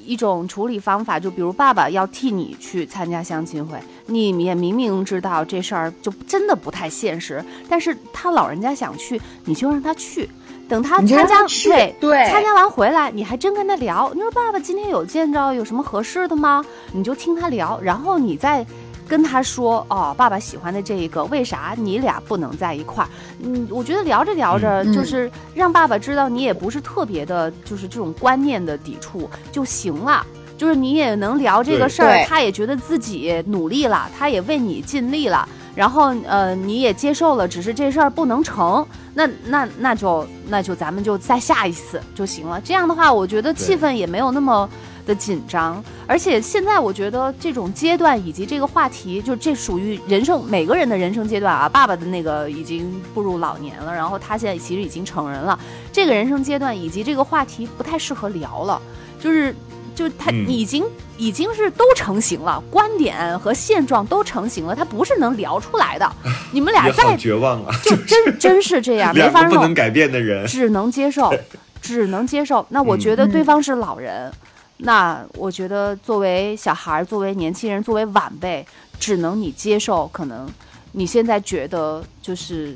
[0.06, 10.30] 一种处理方法，就比如爸爸要替你去参加相亲会，你也明明知道这事儿就真的不太现实，但是他老人家想去，你就让他去。
[10.68, 14.12] 等他参加对对参加完回来，你还真跟他聊。
[14.14, 16.64] 你说爸爸今天有见着有什么合适的吗？
[16.92, 18.66] 你就听他聊，然后你再
[19.08, 23.10] 跟他说哦，爸爸喜欢的这一个，为啥你俩不能在一块儿？
[23.44, 30.26] 嗯，我觉得聊着聊着，嗯就是让爸爸知道你也不是特别的，就是这种观念的抵触就行了。
[30.58, 42.60] 就是你也能聊这个事儿，他也觉得自己努力了，他也为你尽力了，然后呃你也接受了，只是这事儿不能成，那那那就那就咱们就再下一次就行了。
[42.62, 44.68] 这样的话，我觉得气氛也没有那么
[45.06, 51.68] 的紧张，而且现在我觉得这种阶段以及这个话题，就这属于人生每个人的人生阶段啊。
[51.68, 55.60] 爸爸的那个已经步入老年了，然后他现在其实已经成人了，
[55.92, 58.82] 这个人生阶段以及这个话题不太适合聊了，
[59.20, 59.54] 就是。
[59.96, 60.84] 就他嗯已经、
[61.18, 66.12] 已经是都成型了，观点和现状都成型了，他不是能聊出来的。
[66.52, 67.74] 你们俩再绝望啊！
[67.84, 69.74] 就真 真是这样，没法弄个不能。
[69.74, 71.34] 改变的人，只能接受，
[71.82, 72.66] 只能接受。
[72.70, 74.32] 那我嗯觉得对方是老人，
[74.78, 78.66] 那我觉得作为小孩、作为年轻人、作为晚辈，
[79.00, 80.08] 只能你接受。
[80.10, 80.50] 可能
[80.94, 82.76] 你现在觉得就是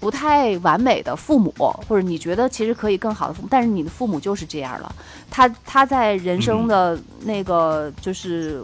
[0.00, 1.52] 不太完美的父母，
[1.88, 4.94] 或者你觉得其实可以更好的父母，但是你的父母就是这样了。
[5.30, 8.62] 他他在人生的那个就是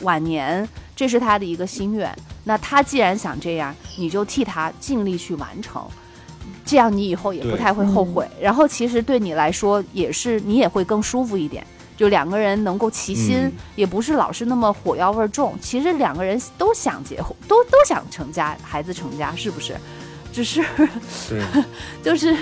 [0.00, 0.66] 晚年，
[0.96, 2.14] 这是他的一个心愿。
[2.44, 5.82] 那他既然想这样，你就替他尽力去完成。
[6.64, 8.26] 这样你以后也不太会后悔。
[8.40, 11.66] 然后其实对你来说也是，你也会更舒服一点。
[11.96, 15.54] 就两个人能够齐心，嗯也不是老是那么火药味儿重。
[15.60, 19.76] 其实两个人都想结婚，都都想成家，孩子成家，是不是？
[20.32, 20.64] 只是
[21.28, 21.40] 对，
[22.02, 22.34] 就是，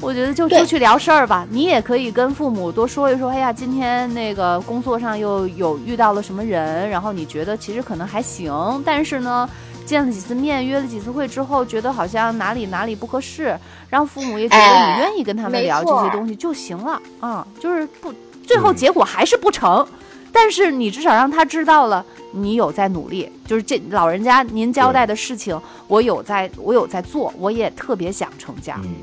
[0.00, 1.46] 我觉得就出去聊事儿吧。
[1.50, 9.48] 你也可以跟父母多说一说，哎呀，今天那个工作上又有遇到了什么人，然后你觉得其实可能还行，但是呢。
[9.86, 13.54] 见了几次面，约了几次会之后，觉得好像哪里哪里不合适，
[13.90, 18.10] 让父母也觉得哎你愿意跟他们聊这些东西就行了啊、就是不，
[18.46, 19.86] 最后结果还是不成，
[20.34, 28.96] 但是你至少让他知道了你有在努力，就是这老人家您交代的事情，我有在，我有在做，我也特别想成家，嗯，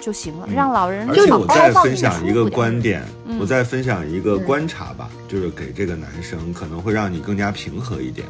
[0.00, 3.38] 就行了，让老人而就好好且我再分享一个观点，嗯。
[3.40, 8.26] 我再分享一个观察吧，就是给这个男生可能会让你更加平和一点。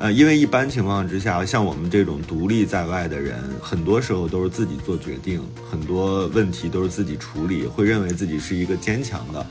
[0.00, 9.44] 呃，因为一般情况之下，像我们这种独立在外的人，很多时候都是自己做决定，很多问题都是自己处理，会认为自己是一个坚强的，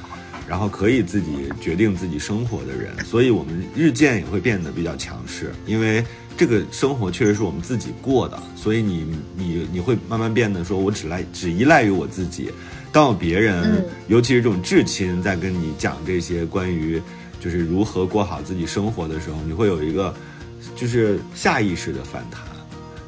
[0.47, 6.03] 然后可以自己决定自己生活的人，所以我们日渐也会变得比较强势，因为
[6.37, 12.51] 这个生活确实是我们自己过的，所以你你你会慢慢变得说，我只赖只依赖于我自己。
[12.91, 17.01] 当有别人，嗯尤其是这种至亲在跟你讲这些关于
[17.39, 20.15] 就是如何过好自己生活的时候，你会有一个
[20.75, 22.41] 就是下意识的反弹。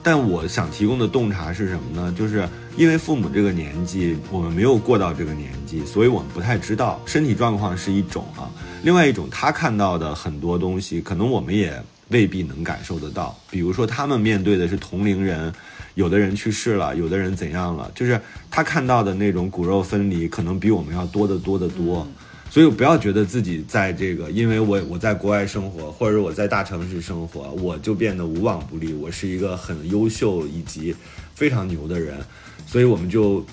[0.09, 2.11] 但我想提供的洞察是什么呢？
[2.17, 8.49] 就是因为父母这个年纪，我们没有过到这个年纪，所以我们不太知道身体状况是一种啊，
[8.81, 13.37] 另外一种他看到的很多东西，可能我们也未必能感受得到。
[13.51, 15.53] 比如说，他们面对的是同龄人，
[15.93, 22.07] 有的人去世了，有的人怎样了，就是他看到的那种骨肉分离，可能比我们要多得多得多。
[22.49, 28.91] 所以不要觉得自己在这个，因为我我在国外生活，或者我在大城市生活，我就变得无往不利。
[28.93, 30.95] 我是一个很优秀以及
[31.35, 32.17] 非常牛的人，
[32.65, 33.45] 所以我们就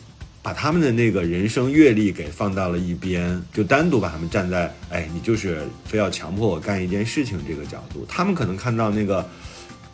[0.42, 8.06] 把他们的那个人生阅历给放到了一边，就单独把他们站在，哎，你就是非要强迫我干一件事情这个角度。
[8.08, 9.28] 他们可能看到那个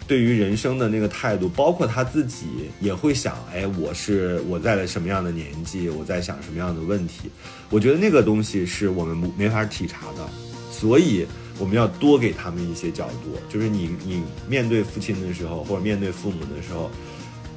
[0.07, 2.47] 对于人生的那个态度，包括他自己
[2.81, 7.31] 也会想，哎，我是我在了什么样的年纪，我在想什么样的问题。
[7.71, 10.29] 我觉得那个东西是我们没法体察的，
[10.71, 11.27] 所以
[11.59, 13.39] 我们要多给他们一些角度。
[13.49, 16.91] 就是你你面对父亲的时候，或者面对父母的时候，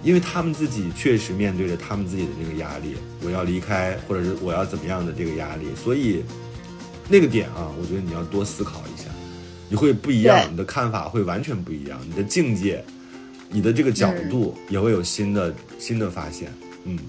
[0.03, 6.23] 因为他们自己确实面对着他们自己的那个压力，我要离开，或者是我要怎么样的这个压力，所以
[7.09, 9.09] 那个点啊，我觉得你要多思考一下，
[9.69, 12.83] 你会不一样，你的看法会完全不一样，你的境界，
[13.49, 16.53] 你的这个角度也会有新的、新的发现。
[16.83, 16.99] 嗯，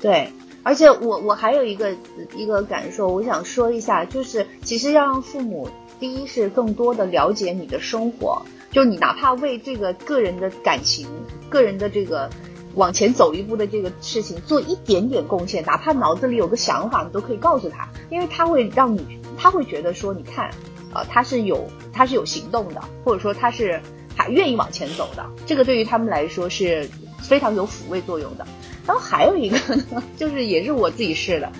[0.00, 0.30] 对，
[0.62, 1.94] 而且我我还有一个
[2.34, 5.68] 一个感受，我想说一下，就是其实要让父母，
[6.00, 8.40] 第一是更多的了解你的生活，
[8.70, 11.06] 就你哪怕为这个个人的感情、
[11.50, 12.30] 个人的这个
[12.74, 20.50] 往前走一步的这个事情做一点点贡献，哪怕脑子里有个想法，你都可以告诉他，因为他会让你，他会觉得说，你看，
[20.94, 23.80] 呃，他是有他是有行动的，或者说他是
[24.16, 26.88] 还愿意往前走的，这个对于他们来说是
[27.20, 28.46] 非常有抚慰作用的。
[28.86, 29.58] 然后还有一个
[29.90, 31.50] 呢，就是也是我自己试的，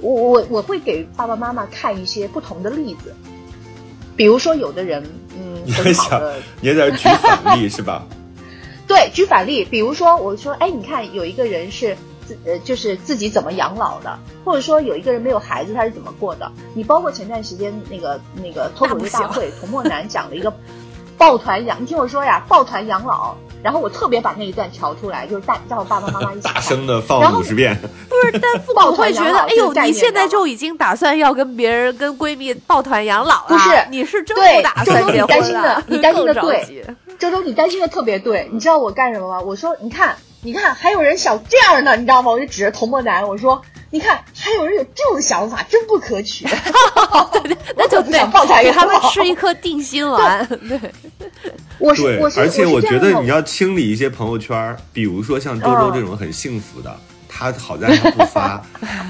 [0.00, 3.12] 我我我会给爸爸妈妈看一些不同的例子，
[4.14, 5.02] 比如说有的人，
[5.36, 8.06] 嗯，你在想很好的，你也在这举反例是吧？
[8.86, 11.96] 对，举反例，比如说我说，哎，你看有一个人是
[12.26, 16.50] 自呃，就是自己怎么养老的，或者说有一个人没有孩子，他是怎么过的？
[16.74, 20.52] 你包括前段时间那个那个脱口秀大会，童漠南讲了一个
[21.16, 23.34] 抱团养，你听我说呀，抱团养老。
[23.62, 26.62] 然后我特别把那一段调出来，就是带让我爸爸妈妈一起大看。
[26.62, 27.76] 声的然放后五十遍，
[28.08, 33.44] 不是，但父抱母会觉得，哎呦，你现在就已经打算要跟别人、跟闺蜜抱团养老了？
[33.48, 35.84] 不是你是真对不打周周你算结婚担心的了？
[35.88, 36.84] 你担心的 对
[37.18, 39.40] 周周，你担心的特别对，你知道我干什么吗？
[39.40, 40.14] 我说，你看，
[40.46, 42.30] 你看，还有人想这样的，你知道吗？
[42.30, 46.46] 我就指着童漠男，我说，你看，还有人有这种想法，真不可取。
[47.74, 50.46] 那就 我可不想抱团对，给他们吃一颗定心丸。
[50.68, 50.92] 对， 对
[51.80, 56.96] 我是我，是而且我觉得你要清理一些朋友圈儿，比如说像周周这种很幸福的，
[57.28, 58.62] 他好在他不发，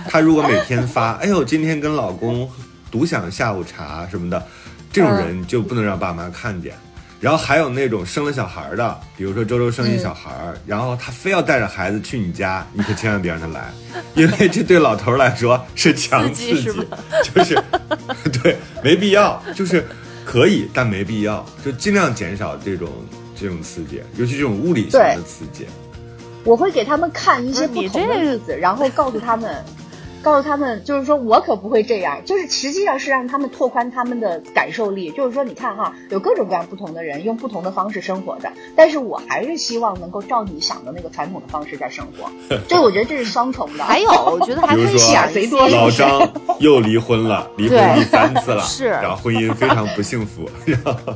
[0.08, 2.50] 他如果每天发，哎呦，今天跟老公
[2.90, 4.42] 独享下午茶什么的，
[4.90, 6.72] 这种人就不能让爸妈看见。
[7.20, 13.72] 然后还有那种生了小孩儿的，比如说周周生一小孩儿，然后他非要带着孩子去你家， 你可千万别让他来，
[14.14, 16.84] 因为这对老头儿来说是强刺激刺激是吗，
[17.34, 17.62] 就是
[18.42, 19.86] 对，没必要，就是
[20.24, 22.88] 可以，但没必要，就尽量减少这种
[23.34, 25.66] 这种刺激，尤其这种物理性的刺激。
[26.44, 29.64] 我会给他们看一些不同的这个例子，然后告诉他们，
[30.26, 35.12] 告诉他们，就是说我可不会这样，就是实际上是让他们拓宽他们的感受力。
[35.12, 42.28] 就是说，你看哈，有各种各样不同的人用不同的方式生活着，但是我还是希望能够照你想的那个传统的方式在生活。
[42.66, 43.84] 这我觉得这是双重的。
[43.84, 51.14] 还有，我觉得还 可以想一些贼多老张又离婚了，离婚对第三次了， 是然后婚姻非常不幸福，然后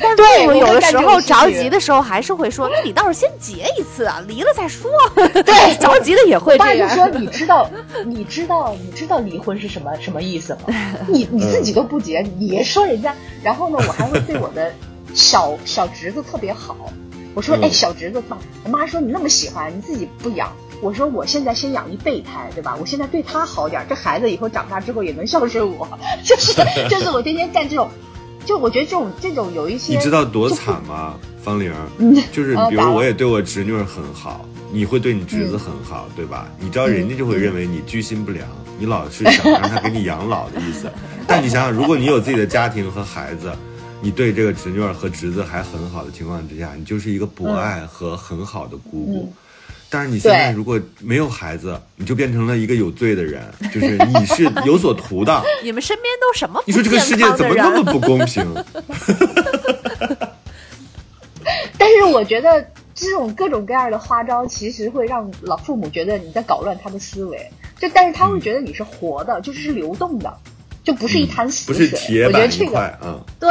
[0.00, 4.90] 但是对父母有的时候着急的时候，还是会说：“那你倒是先结一次啊，离了再说。
[5.16, 6.88] ”对着急的也会我爸这样。
[6.88, 7.70] 就说：“你知道，
[8.04, 10.74] 你知道，你知道离婚是什么什么意思吗？
[11.08, 13.14] 你 你自己都不结，你别说人家。
[13.42, 14.72] 然后呢，我还会对我的
[15.14, 16.76] 小小侄子特别好。
[17.34, 20.52] 我说：嗯哎，小侄子妈，我妈说你那么喜欢，你自己不养。
[20.82, 22.76] 我说我现在先养一备胎，对吧？
[22.78, 25.88] 我现在对他好点儿，这孩子以后长大之后也能孝顺我。
[26.22, 26.52] 就是
[26.88, 27.88] 就是我天天干这种。
[28.46, 31.14] 就我觉得这种这种有一些，你知道多惨吗？
[31.42, 31.72] 方玲，
[32.32, 36.48] 就是比如我也对我侄女儿很好，你会对你侄子很好，对吧？
[36.58, 40.90] 你知道人家就会认为你居心不良，你老是想让他给你养老的意思。
[41.26, 43.52] 但你想想，如果你有自己的家庭和孩子，
[44.00, 49.32] 你对这个侄女儿和侄子还很好的情况之下，你就是一个博爱和很好的姑姑。
[49.88, 55.42] 但是你现在如果没有孩子，你就变成了一个有罪的人，就是你是有所图的。
[55.62, 56.60] 你们身边都什么？
[56.66, 58.44] 你说这个世界怎么那么不公平？
[61.78, 67.48] 但是我觉得这种各种各样的花招，其实会让老父母觉得你在搞乱他的思维。
[67.78, 70.34] 就但是他会觉得你是活的，就是是流动的，
[70.86, 71.74] 就不是一滩死水。
[71.74, 73.18] 不是铁板一块啊。
[73.40, 73.50] 对，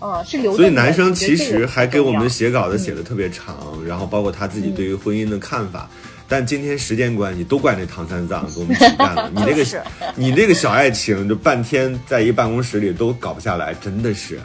[0.00, 0.56] 嗯，是流动。
[0.58, 5.90] 所以男生其实还给我们写稿子写的特别长，然后包括他自己对于婚姻的看法。
[6.28, 9.28] 但今天时间关系，都怪那唐三藏给我们起干了。
[9.34, 9.66] 你那个，
[10.14, 14.38] 你那个小爱情，就半天在一个办公室里都搞不下来，真的是。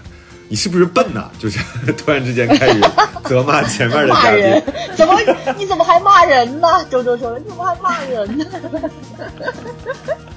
[0.47, 1.29] 你是不是笨呐？
[1.39, 1.59] 就是
[1.93, 2.81] 突然之间开始
[3.23, 4.63] 责骂前面的嘉宾，
[4.95, 5.19] 怎么？
[5.57, 6.67] 你怎么还骂人呢？
[6.89, 8.45] 周周周，你怎么还骂人呢？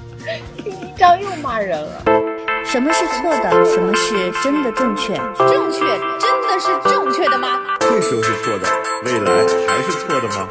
[0.98, 2.02] 张又骂人了。
[2.64, 3.64] 什么是错的？
[3.64, 5.14] 什么是真的正确？
[5.38, 5.78] 正确
[6.18, 7.60] 真的是正确的吗？
[7.78, 8.68] 这时候是错的，
[9.04, 9.30] 未来
[9.68, 10.48] 还是错的吗？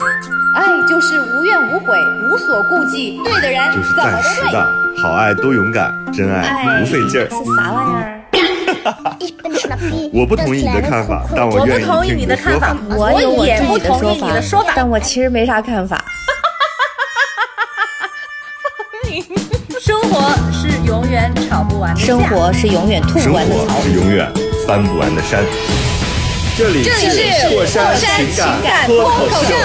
[0.56, 1.98] 爱就是无怨无悔，
[2.32, 4.66] 无所顾忌，对的人就是暂时的，
[5.04, 7.28] 好爱多勇敢，真爱不费劲儿。
[7.30, 8.14] 是啥玩意儿？
[10.14, 12.74] 我不同意你的看法，但我愿意听你的说法。
[12.95, 13.12] 我
[13.45, 16.02] 也不同意你的说法，但我其实没啥看法。
[21.10, 24.30] 远吵不完的生活是永远吐不完的草，是永远
[24.68, 25.41] 翻不完的山。
[26.58, 29.55] 这里是过山情感脱口秀。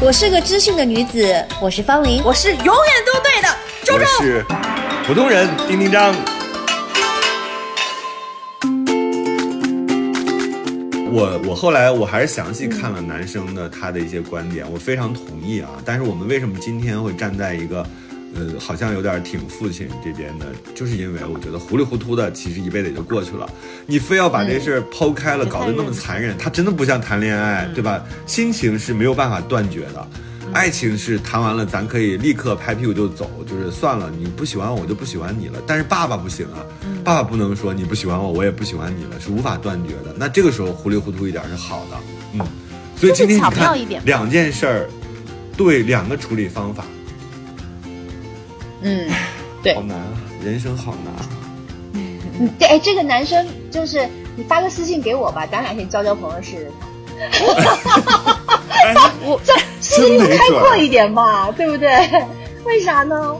[0.00, 2.74] 我是个知性的女子，我是方玲，我是永远
[3.06, 3.48] 都对的
[3.84, 4.44] 周周，我是
[5.06, 6.12] 普通人丁丁张。
[11.12, 15.70] 我我后来我还是详细看了男生的他的一些观点，我非常同意啊。
[15.84, 17.86] 但是我们为什么今天会站在一个，
[18.38, 23.48] 呃，好像有点挺父亲这边的，就是因为我觉得糊里糊涂的，其实一辈子也就过去了。
[23.86, 28.04] 你非要把这事抛开了，搞得那么残忍，他真的不像谈恋爱，对吧？
[28.26, 30.06] 亲情是没有办法断绝的。
[30.52, 35.58] 爱情是谈完了，咱可以立刻拍屁股就走，就是算了，你不喜欢我，我就不喜欢你了。
[35.66, 36.64] 但是爸爸不行啊，
[37.04, 40.14] 爸爸不能说你不喜欢我，我也不喜欢你了，是无法断绝的。
[40.16, 41.96] 那这个时候糊里糊涂一点是好的，
[42.34, 42.46] 嗯。
[42.96, 43.76] 所以今天你看
[44.06, 44.88] 两件事儿，
[45.54, 46.86] 对两个处理方法，
[48.82, 49.08] 嗯，
[49.62, 50.06] 对，好难啊，
[50.44, 51.14] 人生好难。
[51.94, 54.06] 嗯，对，哎，这个男生就是
[54.36, 56.70] 你发个私信给我吧，咱俩先交交朋友试试
[57.30, 59.10] 看。
[59.24, 61.90] 我这心胸开阔一点嘛，对不对？
[62.64, 63.34] 为啥呢？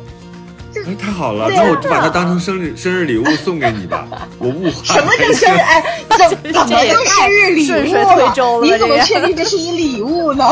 [0.87, 4.07] 哎，太好了，那我就把它当成生日生日礼物送给你吧。
[4.39, 4.71] 我误会。
[4.85, 5.59] 什么叫生日？
[5.59, 6.19] 哎，怎
[6.53, 8.35] 怎么就生日礼物了？
[8.63, 10.45] 你怎么确定这是一礼物呢？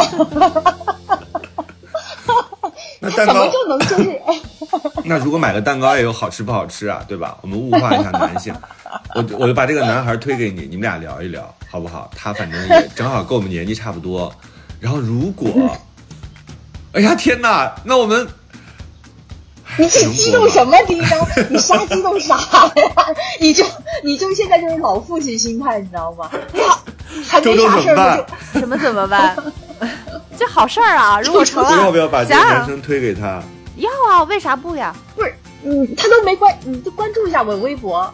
[3.00, 4.20] 那蛋糕就能就是？
[5.04, 7.04] 那如果买个蛋糕也有好吃不好吃啊？
[7.06, 7.36] 对吧？
[7.42, 8.54] 我们物化一下男性。
[9.14, 12.10] 我我就把这个男孩推给你，你们俩聊一聊，好不好？
[12.16, 14.32] 他反正也正好跟我们年纪差不多。
[14.80, 15.76] 然后如果，
[16.92, 18.26] 哎呀天哪，那我们，
[19.76, 20.76] 你这激动什么？
[20.86, 21.18] 丁张，
[21.50, 23.06] 你瞎激动啥呀？
[23.40, 23.64] 你就
[24.02, 26.30] 你就现在就是老父亲心态，你知道吗？
[26.54, 26.78] 呀，
[27.26, 29.36] 还没啥事儿什么怎么办？
[30.38, 31.20] 这好事儿啊！
[31.24, 33.42] 如果成了，要不要把这个男生推给他？
[33.76, 34.94] 要啊，为啥不呀？
[35.16, 38.12] 不是，嗯，他都没关，你就关注一下我微博。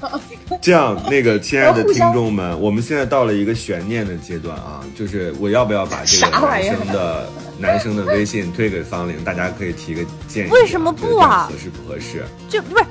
[0.62, 7.28] 这样，那个亲爱的听众们， 我们现在到了一个悬念的阶段啊，就是我要不要把这个男生的
[7.58, 9.22] 男生的微信推给方玲？
[9.22, 10.50] 大家可以提个建议。
[10.50, 11.48] 为什么不啊？
[11.52, 12.24] 合适不合适？
[12.48, 12.84] 就不是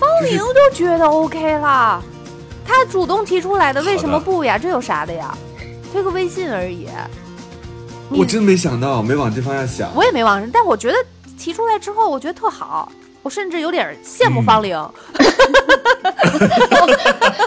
[0.00, 2.02] 方玲都觉得 OK 了，
[2.66, 4.58] 他主动提出来的，为什么不呀？
[4.58, 5.38] 这有啥的呀？
[5.92, 6.88] 推个微信而已。
[8.10, 9.94] 我真没想到，没往这方向想。
[9.94, 10.96] 我也没往，但我觉得
[11.38, 12.90] 提出来之后，我觉得特好。
[13.22, 14.78] 我甚至有点羡慕方玲，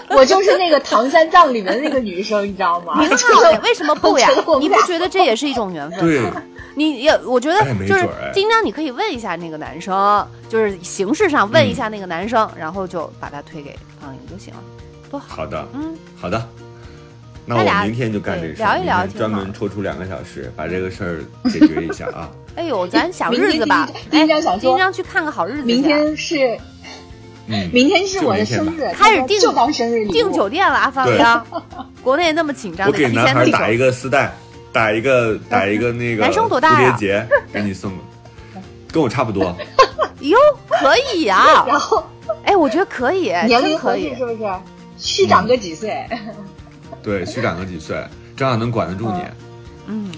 [0.09, 2.99] 我就是那个唐三藏里面的那个女生，你知道吗？
[2.99, 4.27] 挺好的，为什么不呀？
[4.59, 6.43] 你不觉得这也是一种缘分吗？
[6.75, 14.59] 你也，我觉得就是金章，你可以问一下那个男生，就是形式上问一下那个男生，然后就把他推给方玲就行了，
[15.09, 15.27] 多好。
[15.37, 16.45] 好的，嗯，好的。
[17.49, 22.29] 那我明天就干这事，聊一聊，专门抽出两个小时把这个事儿解决一下啊。
[22.55, 25.63] 哎呦，咱小日子吧，丁张想丁张去看个好日子。
[25.63, 26.55] 明天是，
[27.47, 31.41] 嗯明天是我的生日，开始订就当生日订酒店了啊，方玲。
[32.03, 34.31] 国内那么紧张，我给男孩打一个丝带，
[34.71, 36.93] 打一个 打一个那个男生多大呀？
[36.95, 37.91] 蝴蝶结 给你送，
[38.91, 39.55] 跟我差不多。
[40.19, 40.37] 哟，
[40.67, 41.65] 可以呀。
[41.67, 42.03] 然后，
[42.43, 44.13] 哎，我觉得可以，年龄可以。
[44.15, 44.43] 是不是？
[44.97, 46.05] 虚长个几岁？
[47.01, 48.03] 对，虚长个几岁，
[48.35, 49.23] 正好能管得住你。
[49.87, 50.11] 嗯，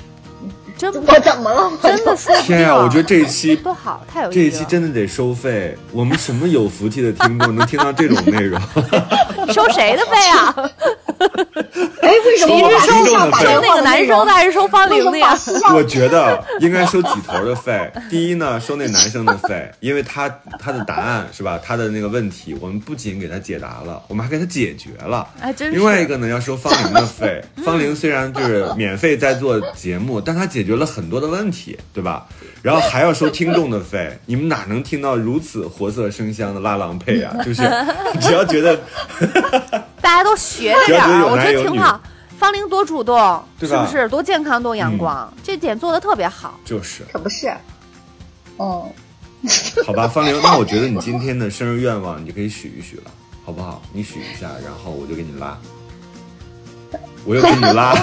[0.82, 1.72] 真我怎么了？
[1.84, 4.64] 真的说不定天呀，我觉得这一期多好，太有这一意思了。
[4.64, 5.78] 期真的得收费。
[5.92, 8.60] 我们什么有福气的听众能听到这种内容？
[9.54, 10.56] 收谁的费啊？
[12.02, 15.38] 哎，为什么我把听众私下打的费收那个男生的还是收方玲的呀？
[15.76, 17.92] 我觉得应该收几头的费。
[18.10, 20.28] 第一呢，收那男生的费，因为他
[20.58, 21.60] 他的答案是吧？
[21.64, 25.28] 他的那个问题，我们不仅给他解答了，我们还给他解决了。
[25.40, 25.76] 哎，真是。
[25.78, 27.40] 另外一个呢，要收方玲的费。
[27.64, 32.28] 方玲虽然就是免费在做节目，但她解决了很多的问题，对吧？
[32.62, 37.36] 然后还要收听众的费，你们哪能听到如此活色生香的拉郎配啊？
[37.44, 37.64] 就是
[38.22, 38.80] 只要觉得
[40.02, 42.00] 大家都学着点儿，只要觉得有我觉得挺好。
[42.38, 44.10] 方玲多主动，是不是？
[44.10, 46.60] 多健康，多阳光，这点做的特别好。
[46.66, 47.54] 就是可不是，
[48.58, 48.90] 哦，
[49.86, 53.12] 好吧，方玲，那我觉得你今天的生日愿望，你就可以许一许了，
[53.46, 53.82] 好不好？
[53.94, 55.56] 你许一下，然后我就给你拉，
[57.26, 57.94] 我又给你拉。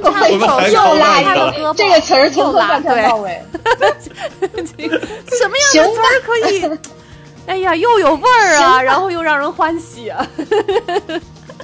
[0.00, 3.42] 们还首又拉靠外头他的歌，这个词儿从又拉头贯穿对到尾。
[5.38, 6.78] 什么样的词儿可以？
[7.46, 10.26] 哎呀，又有味儿啊，然后又让人欢喜啊。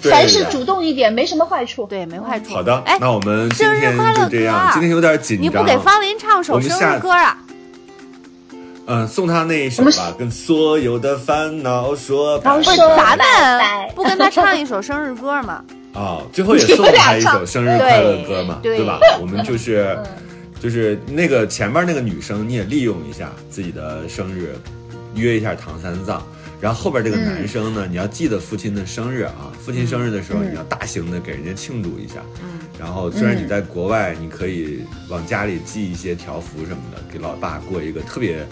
[0.01, 1.87] 对凡事主动一点，没什么坏处。
[1.87, 2.55] 对，没坏处。
[2.55, 5.45] 好的哎，，那我们今生日天快乐就这样歌，今天有点紧张。
[5.45, 7.37] 你不给方林唱首生日歌啊？
[8.87, 13.65] 嗯，送他那一首吧，跟所有的烦恼说拜拜不是咱们
[13.95, 15.63] 不跟他唱一首生日歌吗？
[15.95, 18.99] 啊，最后也送他一首生日快乐歌嘛， 对对吧？
[19.21, 20.07] 我们就是嗯
[20.61, 24.55] 就是那个前面那个女生，你也利用一下自己的生日，
[25.15, 26.23] 约一下唐三藏。
[26.61, 32.15] 然后后边这个男生呢，你要记得父亲的生日啊，父亲生日的时候，嗯你要大型的给人家庆祝一下。
[32.43, 34.81] 嗯，然后虽然你在国外，你可以
[35.11, 38.47] 往家里寄一些条幅什么的，给老爸过一个特别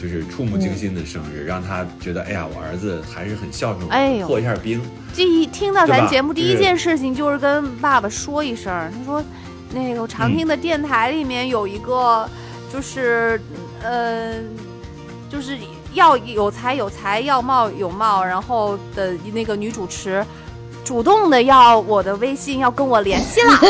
[0.00, 4.80] 就是触目惊心的生日，让他觉得哎呀，我儿子还是很孝顺我，哎呦破一下冰。
[5.12, 9.24] 这一听到咱节目第一件事情就是跟爸爸说一声，他说，
[9.72, 12.28] 那个我常听的电台里面有一个，
[12.72, 13.40] 就是，
[13.82, 14.34] 呃，
[15.28, 15.58] 就是
[15.94, 20.24] 要有才有才，要貌有貌，然后的那个女主持。
[20.88, 23.58] 主动的要我的微信要跟我联系了，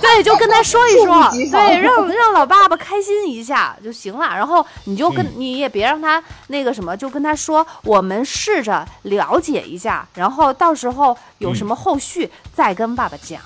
[0.00, 4.26] 对，就跟他说一说对，让让老爸爸开心一下就行了。
[4.26, 13.40] 然后你就跟、嗯你也别让他那个什么，就跟他说，我们试着了解一下，然后到时候有什么后续再跟爸爸讲，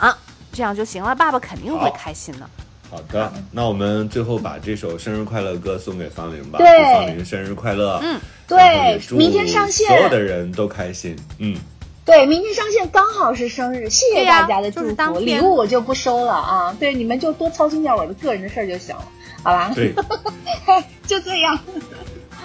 [0.53, 1.15] 这样就行了。
[1.15, 2.47] 爸爸肯定会开心的。
[2.91, 8.01] 好的，那我们最后把这首生日快乐歌送给方玲吧，对祝方玲生日快乐。
[8.03, 11.17] 嗯，然后也祝明天上线所有的人都开心。
[11.39, 11.57] 嗯，
[12.05, 15.21] 对，明天上线刚好是生日，谢谢大家的祝就是当福。
[15.21, 19.05] 礼物我就不收了啊，对，你们就多操心点我的个人的事儿就行了，
[19.45, 19.71] 好吧？
[19.73, 19.95] 对，
[21.07, 21.57] 就这样。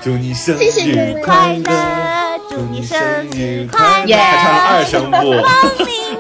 [0.03, 4.15] 祝你生谢谢你日快乐，祝你生生日快乐。
[4.15, 5.17] 还唱了二声部，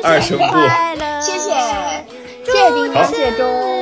[0.01, 0.43] 二声部。
[0.45, 1.51] 快乐，谢谢，
[2.43, 3.74] 谢谢丁好丁，谢谢周。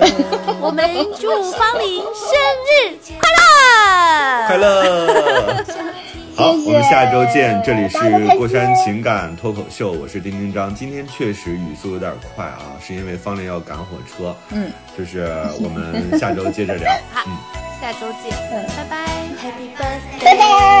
[0.60, 0.88] 我们
[1.20, 2.32] 祝方林生
[2.68, 4.46] 日快乐！
[4.46, 5.64] 快乐。
[6.34, 7.62] 好，我们下周见。
[7.64, 7.98] 这里是
[8.38, 10.74] 过山情感脱口秀，我是丁丁张。
[10.74, 14.34] 今天确实语速有点快啊，是因为方林要赶火车。
[14.50, 15.30] 嗯，就是
[15.60, 16.90] 我们下周接着聊。
[17.26, 17.36] 嗯，
[17.80, 18.32] 下周见，
[18.76, 19.06] 拜拜。
[19.42, 20.38] Happy birthday。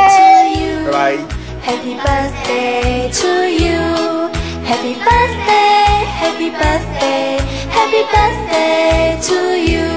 [0.08, 0.90] to you.
[0.90, 1.18] 拜拜。
[1.64, 4.41] Happy birthday to you.
[4.69, 7.37] Happy birthday, happy birthday,
[7.77, 9.39] happy birthday to
[9.71, 9.87] you.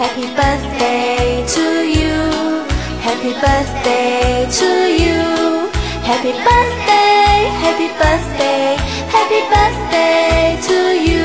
[0.00, 1.64] Happy birthday to
[1.98, 2.16] you.
[3.06, 4.70] Happy birthday to
[5.02, 5.70] you.
[6.08, 8.76] Happy birthday, happy birthday,
[9.14, 10.78] happy birthday to
[11.08, 11.20] you.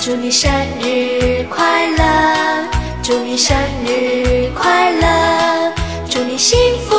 [0.00, 2.61] 祝你生日快乐，
[3.03, 3.53] 祝你生
[3.85, 5.73] 日快乐，
[6.09, 6.57] 祝你幸
[6.87, 6.95] 福，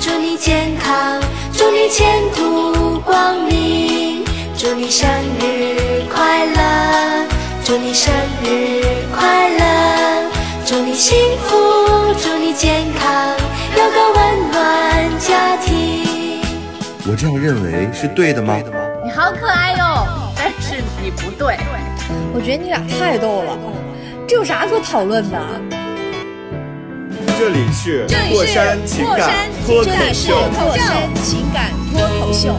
[0.00, 1.20] 祝你健康，
[1.52, 4.24] 祝你前途光明，
[4.56, 5.06] 祝你生
[5.38, 7.26] 日快乐，
[7.62, 8.10] 祝你生
[8.42, 10.30] 日快乐，
[10.64, 11.54] 祝你幸福，
[12.22, 13.36] 祝你健康，
[13.76, 16.40] 有个温暖家庭。
[17.06, 18.58] 我这样认为是对的吗？
[19.04, 21.58] 你好可爱哟，但是你不对。
[22.32, 23.58] 我觉得你俩太逗了，
[24.34, 25.38] 这有啥可讨论的？
[27.38, 30.34] 这里是这里是过山情感脱口这里是秀。
[30.60, 32.52] 过山情感脱口秀。